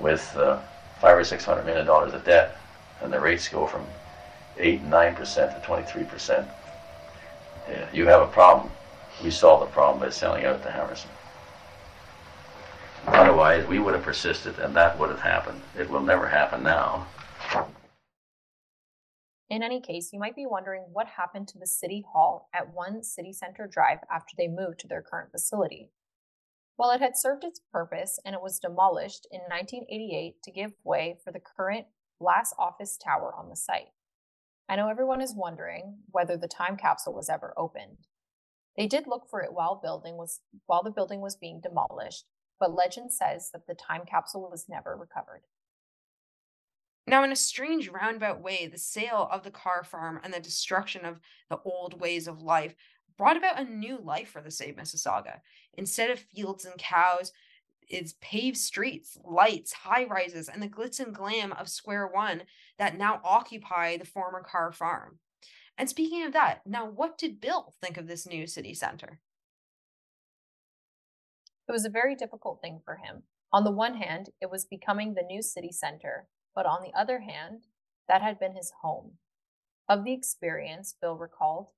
with 0.00 0.36
uh, 0.36 0.58
five 1.00 1.16
or 1.16 1.24
six 1.24 1.44
hundred 1.44 1.66
million 1.66 1.86
dollars 1.86 2.14
of 2.14 2.24
debt, 2.24 2.56
and 3.00 3.12
the 3.12 3.20
rates 3.20 3.48
go 3.48 3.66
from 3.66 3.84
eight 4.58 4.80
and 4.80 4.90
nine 4.90 5.14
percent 5.14 5.52
to 5.52 5.66
23 5.66 6.04
percent, 6.04 6.46
you 7.92 8.06
have 8.06 8.22
a 8.22 8.26
problem. 8.26 8.70
We 9.22 9.30
solved 9.30 9.66
the 9.66 9.72
problem 9.72 10.00
by 10.00 10.10
selling 10.10 10.44
out 10.44 10.62
to 10.62 10.68
Hammerson. 10.70 11.08
Otherwise, 13.06 13.66
we 13.66 13.78
would 13.78 13.94
have 13.94 14.04
persisted, 14.04 14.58
and 14.58 14.74
that 14.76 14.98
would 14.98 15.10
have 15.10 15.20
happened. 15.20 15.60
It 15.78 15.88
will 15.88 16.02
never 16.02 16.28
happen 16.28 16.62
now. 16.62 17.06
In 19.50 19.62
any 19.62 19.80
case, 19.80 20.10
you 20.12 20.18
might 20.18 20.36
be 20.36 20.44
wondering 20.44 20.86
what 20.92 21.06
happened 21.06 21.48
to 21.48 21.58
the 21.58 21.66
City 21.66 22.04
Hall 22.12 22.50
at 22.52 22.74
One 22.74 23.02
City 23.02 23.32
Center 23.32 23.66
Drive 23.66 24.00
after 24.12 24.34
they 24.36 24.46
moved 24.46 24.78
to 24.80 24.88
their 24.88 25.02
current 25.02 25.30
facility. 25.30 25.90
While 26.76 26.90
it 26.90 27.00
had 27.00 27.16
served 27.16 27.44
its 27.44 27.60
purpose 27.72 28.20
and 28.24 28.34
it 28.34 28.42
was 28.42 28.58
demolished 28.58 29.26
in 29.32 29.40
1988 29.48 30.42
to 30.44 30.50
give 30.52 30.72
way 30.84 31.16
for 31.24 31.32
the 31.32 31.40
current 31.40 31.86
glass 32.20 32.52
office 32.58 32.98
tower 32.98 33.32
on 33.34 33.48
the 33.48 33.56
site. 33.56 33.92
I 34.68 34.76
know 34.76 34.88
everyone 34.88 35.22
is 35.22 35.34
wondering 35.34 36.00
whether 36.10 36.36
the 36.36 36.46
time 36.46 36.76
capsule 36.76 37.14
was 37.14 37.30
ever 37.30 37.54
opened. 37.56 38.06
They 38.76 38.86
did 38.86 39.06
look 39.06 39.28
for 39.30 39.40
it 39.40 39.54
while 39.54 39.80
building 39.82 40.16
was 40.16 40.40
while 40.66 40.82
the 40.82 40.90
building 40.90 41.20
was 41.20 41.36
being 41.36 41.60
demolished, 41.60 42.26
but 42.60 42.74
legend 42.74 43.12
says 43.12 43.50
that 43.52 43.66
the 43.66 43.74
time 43.74 44.02
capsule 44.06 44.48
was 44.50 44.68
never 44.68 44.94
recovered. 44.94 45.42
Now, 47.08 47.24
in 47.24 47.32
a 47.32 47.36
strange 47.36 47.88
roundabout 47.88 48.42
way, 48.42 48.66
the 48.66 48.76
sale 48.76 49.30
of 49.32 49.42
the 49.42 49.50
Carr 49.50 49.82
farm 49.82 50.20
and 50.22 50.32
the 50.32 50.40
destruction 50.40 51.06
of 51.06 51.20
the 51.48 51.58
old 51.64 51.98
ways 51.98 52.28
of 52.28 52.42
life 52.42 52.74
brought 53.16 53.38
about 53.38 53.58
a 53.58 53.64
new 53.64 53.98
life 53.98 54.28
for 54.28 54.42
the 54.42 54.48
of 54.48 54.76
Mississauga. 54.76 55.40
Instead 55.72 56.10
of 56.10 56.18
fields 56.18 56.66
and 56.66 56.76
cows, 56.76 57.32
it's 57.88 58.14
paved 58.20 58.58
streets, 58.58 59.16
lights, 59.24 59.72
high 59.72 60.04
rises, 60.04 60.50
and 60.50 60.62
the 60.62 60.68
glitz 60.68 61.00
and 61.00 61.14
glam 61.14 61.52
of 61.52 61.70
Square 61.70 62.08
One 62.08 62.42
that 62.78 62.98
now 62.98 63.22
occupy 63.24 63.96
the 63.96 64.04
former 64.04 64.42
Carr 64.42 64.70
farm. 64.70 65.18
And 65.78 65.88
speaking 65.88 66.24
of 66.24 66.34
that, 66.34 66.60
now 66.66 66.84
what 66.84 67.16
did 67.16 67.40
Bill 67.40 67.72
think 67.80 67.96
of 67.96 68.06
this 68.06 68.26
new 68.26 68.46
city 68.46 68.74
center? 68.74 69.20
It 71.66 71.72
was 71.72 71.86
a 71.86 71.90
very 71.90 72.14
difficult 72.14 72.60
thing 72.60 72.82
for 72.84 72.96
him. 72.96 73.22
On 73.50 73.64
the 73.64 73.70
one 73.70 73.94
hand, 73.94 74.28
it 74.42 74.50
was 74.50 74.66
becoming 74.66 75.14
the 75.14 75.22
new 75.22 75.40
city 75.40 75.72
center, 75.72 76.26
but 76.58 76.66
on 76.66 76.82
the 76.82 76.92
other 76.98 77.20
hand, 77.20 77.60
that 78.08 78.20
had 78.20 78.40
been 78.40 78.56
his 78.56 78.72
home. 78.82 79.12
Of 79.88 80.02
the 80.02 80.12
experience, 80.12 80.92
Bill 81.00 81.14
recalled. 81.14 81.68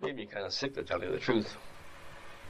Made 0.00 0.16
me 0.16 0.24
kind 0.24 0.46
of 0.46 0.54
sick 0.54 0.72
to 0.76 0.82
tell 0.82 1.04
you 1.04 1.10
the 1.10 1.18
truth. 1.18 1.54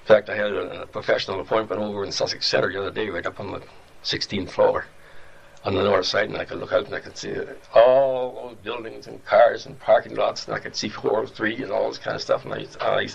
In 0.03 0.07
fact, 0.07 0.31
I 0.31 0.37
had 0.37 0.53
a, 0.53 0.87
professional 0.87 1.41
appointment 1.41 1.83
over 1.83 2.05
in 2.05 2.13
Sussex 2.13 2.47
Centre 2.47 2.73
the 2.73 2.83
other 2.83 2.93
day, 2.93 3.09
right 3.09 3.27
up 3.27 3.41
on 3.41 3.51
the 3.51 3.63
16th 4.05 4.51
floor 4.51 4.87
on 5.65 5.75
the 5.75 5.83
north 5.83 6.07
side, 6.07 6.29
and 6.29 6.39
I 6.39 6.45
could 6.45 6.61
look 6.61 6.73
out 6.73 6.87
and 6.87 6.95
I 6.95 7.01
could 7.01 7.17
see 7.17 7.35
all 7.75 8.51
those 8.51 8.57
buildings 8.63 9.09
and 9.09 9.25
cars 9.25 9.67
and 9.67 9.77
parking 9.81 10.15
lots, 10.15 10.47
and 10.47 10.55
I 10.55 10.61
could 10.61 10.77
see 10.77 10.89
403 10.89 11.65
and 11.65 11.73
all 11.73 11.89
this 11.89 11.99
kind 11.99 12.15
of 12.15 12.23
stuff. 12.23 12.45
And 12.45 12.55
I, 12.55 12.67
I, 12.81 13.09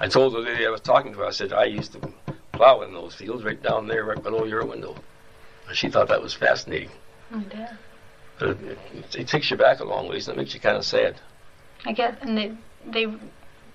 I 0.00 0.08
told 0.08 0.34
the 0.34 0.40
lady 0.40 0.66
I 0.66 0.70
was 0.70 0.80
talking 0.80 1.12
to, 1.12 1.24
I 1.24 1.30
said, 1.30 1.52
I 1.52 1.66
used 1.66 1.92
to 1.92 2.12
plow 2.50 2.82
in 2.82 2.92
those 2.92 3.14
fields 3.14 3.44
right 3.44 3.62
down 3.62 3.86
there, 3.86 4.02
right 4.02 4.20
below 4.20 4.46
your 4.46 4.66
window. 4.66 4.96
She 5.72 5.88
thought 5.88 6.08
that 6.08 6.22
was 6.22 6.34
fascinating. 6.34 6.90
Oh, 7.32 7.42
yeah. 7.52 7.74
But 8.38 8.48
it, 8.50 8.78
it, 8.94 9.16
it, 9.16 9.28
takes 9.28 9.50
you 9.50 9.56
back 9.56 9.80
a 9.80 9.84
long 9.84 10.08
ways, 10.08 10.28
and 10.28 10.36
it 10.36 10.40
makes 10.40 10.54
you 10.54 10.60
kind 10.60 10.76
of 10.76 10.84
sad. 10.84 11.20
I 11.84 11.92
guess, 11.92 12.16
and 12.20 12.36
they, 12.36 12.52
they 12.86 13.06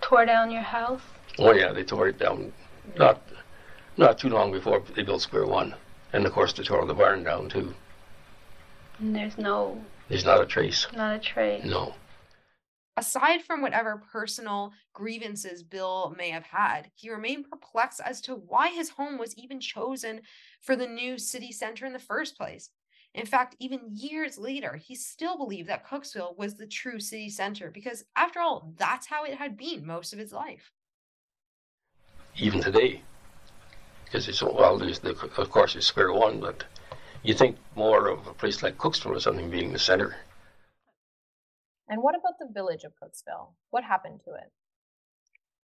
tore 0.01 0.25
down 0.25 0.51
your 0.51 0.61
house? 0.61 1.01
Oh, 1.37 1.53
yeah, 1.53 1.71
they 1.71 1.83
tore 1.83 2.07
it 2.07 2.17
down. 2.17 2.53
Not, 2.97 3.21
not 3.97 4.17
too 4.17 4.29
long 4.29 4.51
before 4.51 4.83
they 4.95 5.03
built 5.03 5.21
Square 5.21 5.47
One. 5.47 5.75
And 6.13 6.25
of 6.25 6.31
course, 6.31 6.53
they 6.53 6.63
tore 6.63 6.85
the 6.85 6.93
barn 6.93 7.23
down, 7.23 7.49
too. 7.49 7.73
And 8.99 9.15
there's 9.15 9.37
no. 9.37 9.83
There's 10.09 10.25
not 10.25 10.41
a 10.41 10.45
trace. 10.45 10.87
Not 10.95 11.15
a 11.15 11.19
trace. 11.19 11.65
No. 11.65 11.95
Aside 12.95 13.41
from 13.41 13.61
whatever 13.61 14.03
personal 14.11 14.71
grievances 14.93 15.63
Bill 15.63 16.13
may 16.15 16.29
have 16.29 16.45
had, 16.45 16.91
he 16.93 17.09
remained 17.09 17.49
perplexed 17.49 18.01
as 18.05 18.21
to 18.21 18.35
why 18.35 18.69
his 18.69 18.89
home 18.89 19.17
was 19.17 19.35
even 19.35 19.59
chosen 19.59 20.21
for 20.61 20.75
the 20.75 20.87
new 20.87 21.17
city 21.17 21.51
center 21.51 21.87
in 21.87 21.93
the 21.93 21.99
first 21.99 22.37
place. 22.37 22.69
In 23.15 23.25
fact, 23.25 23.55
even 23.59 23.81
years 23.91 24.37
later, 24.37 24.75
he 24.75 24.95
still 24.95 25.37
believed 25.37 25.69
that 25.69 25.87
Cooksville 25.87 26.37
was 26.37 26.55
the 26.55 26.67
true 26.67 26.99
city 26.99 27.29
center 27.29 27.71
because, 27.71 28.03
after 28.15 28.39
all, 28.39 28.73
that's 28.77 29.07
how 29.07 29.23
it 29.23 29.35
had 29.35 29.57
been 29.57 29.85
most 29.85 30.13
of 30.13 30.19
his 30.19 30.33
life. 30.33 30.71
Even 32.37 32.61
today, 32.61 33.01
because 34.05 34.27
it's 34.27 34.41
well, 34.41 34.77
the, 34.77 35.29
of 35.37 35.49
course, 35.49 35.75
it's 35.75 35.85
Square 35.85 36.13
One, 36.13 36.39
but 36.39 36.63
you 37.23 37.33
think 37.33 37.57
more 37.75 38.07
of 38.07 38.25
a 38.27 38.33
place 38.33 38.61
like 38.61 38.77
Cooksville 38.77 39.15
or 39.15 39.19
something 39.19 39.49
being 39.49 39.73
the 39.73 39.79
center. 39.79 40.15
And 41.87 42.01
what 42.01 42.15
about 42.15 42.39
the 42.39 42.53
village 42.53 42.83
of 42.83 42.93
Cooksville? 42.93 43.53
What 43.69 43.83
happened 43.83 44.21
to 44.25 44.33
it? 44.33 44.51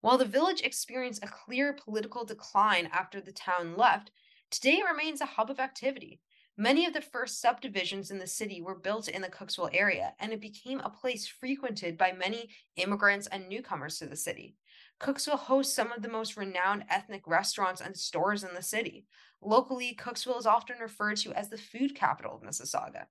While 0.00 0.18
the 0.18 0.24
village 0.24 0.62
experienced 0.62 1.24
a 1.24 1.28
clear 1.28 1.72
political 1.72 2.24
decline 2.24 2.88
after 2.92 3.20
the 3.20 3.32
town 3.32 3.76
left, 3.76 4.10
today 4.50 4.76
it 4.76 4.90
remains 4.90 5.20
a 5.20 5.26
hub 5.26 5.50
of 5.50 5.58
activity. 5.58 6.20
Many 6.56 6.86
of 6.86 6.92
the 6.92 7.00
first 7.00 7.40
subdivisions 7.40 8.10
in 8.10 8.18
the 8.18 8.26
city 8.26 8.60
were 8.60 8.74
built 8.74 9.08
in 9.08 9.22
the 9.22 9.28
Cooksville 9.28 9.70
area, 9.72 10.14
and 10.18 10.32
it 10.32 10.40
became 10.40 10.80
a 10.80 10.90
place 10.90 11.26
frequented 11.26 11.96
by 11.96 12.12
many 12.12 12.48
immigrants 12.76 13.28
and 13.28 13.48
newcomers 13.48 13.98
to 13.98 14.06
the 14.06 14.16
city. 14.16 14.56
Cooksville 15.00 15.38
hosts 15.38 15.74
some 15.74 15.92
of 15.92 16.02
the 16.02 16.08
most 16.08 16.36
renowned 16.36 16.84
ethnic 16.90 17.22
restaurants 17.26 17.80
and 17.80 17.96
stores 17.96 18.42
in 18.42 18.54
the 18.54 18.62
city. 18.62 19.06
Locally, 19.40 19.96
Cooksville 20.00 20.38
is 20.38 20.46
often 20.46 20.78
referred 20.80 21.18
to 21.18 21.32
as 21.32 21.48
the 21.48 21.58
food 21.58 21.94
capital 21.94 22.34
of 22.34 22.42
Mississauga. 22.42 23.06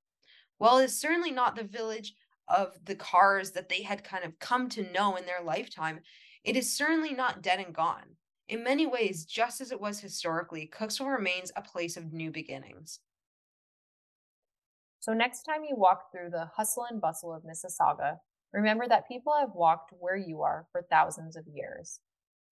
While 0.57 0.79
it's 0.79 0.99
certainly 0.99 1.31
not 1.31 1.55
the 1.55 1.63
village 1.63 2.15
of 2.47 2.73
the 2.85 2.95
Carrs 2.95 3.53
that 3.53 3.69
they 3.69 3.81
had 3.81 4.03
kind 4.03 4.23
of 4.23 4.39
come 4.39 4.69
to 4.69 4.91
know 4.91 5.15
in 5.15 5.25
their 5.25 5.43
lifetime, 5.43 5.99
it 6.43 6.55
is 6.55 6.75
certainly 6.75 7.13
not 7.13 7.41
dead 7.41 7.59
and 7.59 7.73
gone. 7.73 8.15
In 8.47 8.63
many 8.63 8.85
ways, 8.85 9.25
just 9.25 9.59
as 9.59 9.71
it 9.71 9.81
was 9.81 9.99
historically, 9.99 10.71
Cooksville 10.73 11.13
remains 11.13 11.51
a 11.55 11.61
place 11.61 11.97
of 11.97 12.13
new 12.13 12.31
beginnings. 12.31 12.99
So, 14.99 15.13
next 15.13 15.43
time 15.43 15.63
you 15.63 15.75
walk 15.75 16.11
through 16.11 16.29
the 16.31 16.49
hustle 16.55 16.85
and 16.89 17.01
bustle 17.01 17.33
of 17.33 17.43
Mississauga, 17.43 18.17
remember 18.53 18.87
that 18.87 19.07
people 19.07 19.33
have 19.37 19.51
walked 19.53 19.91
where 19.99 20.15
you 20.15 20.41
are 20.41 20.65
for 20.71 20.85
thousands 20.89 21.35
of 21.35 21.47
years. 21.47 21.99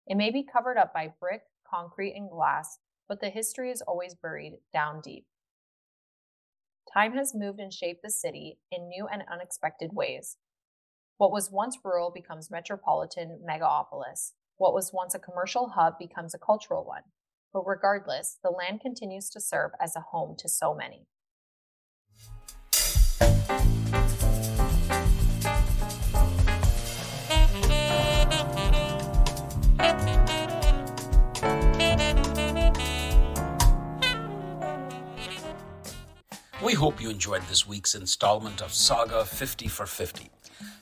It 0.07 0.15
may 0.15 0.31
be 0.31 0.43
covered 0.43 0.77
up 0.77 0.93
by 0.93 1.13
brick, 1.19 1.41
concrete, 1.69 2.15
and 2.15 2.29
glass, 2.29 2.79
but 3.07 3.19
the 3.19 3.29
history 3.29 3.71
is 3.71 3.81
always 3.81 4.15
buried 4.15 4.53
down 4.73 5.01
deep. 5.01 5.25
Time 6.93 7.13
has 7.13 7.33
moved 7.33 7.59
and 7.59 7.73
shaped 7.73 8.01
the 8.03 8.09
city 8.09 8.57
in 8.71 8.89
new 8.89 9.07
and 9.07 9.23
unexpected 9.31 9.93
ways. 9.93 10.37
What 11.17 11.31
was 11.31 11.51
once 11.51 11.77
rural 11.85 12.11
becomes 12.11 12.51
metropolitan 12.51 13.39
megapolis. 13.47 14.33
What 14.57 14.73
was 14.73 14.91
once 14.91 15.15
a 15.15 15.19
commercial 15.19 15.69
hub 15.69 15.97
becomes 15.97 16.33
a 16.33 16.39
cultural 16.39 16.83
one. 16.83 17.03
But 17.53 17.65
regardless, 17.65 18.39
the 18.43 18.49
land 18.49 18.81
continues 18.81 19.29
to 19.29 19.39
serve 19.39 19.71
as 19.79 19.95
a 19.95 20.05
home 20.11 20.35
to 20.39 20.49
so 20.49 20.73
many. 20.73 21.07
We 36.71 36.75
hope 36.75 37.01
you 37.01 37.09
enjoyed 37.09 37.41
this 37.49 37.67
week's 37.67 37.95
installment 37.95 38.61
of 38.61 38.69
Sauga 38.69 39.27
50 39.27 39.67
for 39.67 39.85
50. 39.85 40.29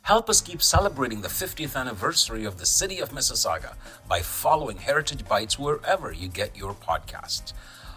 Help 0.03 0.29
us 0.29 0.39
keep 0.39 0.61
celebrating 0.61 1.21
the 1.21 1.27
50th 1.27 1.75
anniversary 1.75 2.45
of 2.45 2.59
the 2.59 2.65
city 2.67 2.99
of 2.99 3.09
Mississauga 3.09 3.73
by 4.07 4.21
following 4.21 4.77
Heritage 4.77 5.25
Bytes 5.25 5.57
wherever 5.57 6.11
you 6.11 6.27
get 6.27 6.55
your 6.55 6.75
podcasts. 6.75 7.53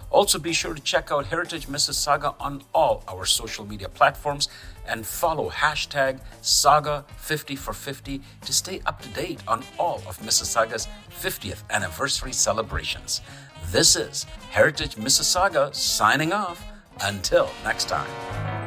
Also, 0.08 0.38
be 0.38 0.54
sure 0.54 0.72
to 0.72 0.80
check 0.80 1.12
out 1.12 1.26
Heritage 1.26 1.66
Mississauga 1.66 2.34
on 2.40 2.62
all 2.74 3.04
our 3.08 3.26
social 3.26 3.66
media 3.66 3.90
platforms 3.90 4.48
and 4.88 5.04
follow 5.06 5.50
hashtag 5.50 6.18
Sauga50 6.40 7.58
for 7.58 7.74
50 7.74 8.22
to 8.40 8.52
stay 8.54 8.80
up 8.86 9.02
to 9.02 9.08
date 9.10 9.42
on 9.46 9.62
all 9.78 10.00
of 10.08 10.18
Mississauga's 10.20 10.88
50th 11.10 11.68
anniversary 11.68 12.32
celebrations. 12.32 13.20
This 13.66 13.96
is 13.96 14.24
Heritage 14.48 14.96
Mississauga 14.96 15.74
signing 15.74 16.32
off. 16.32 16.71
Until 17.00 17.50
next 17.64 17.88
time. 17.88 18.61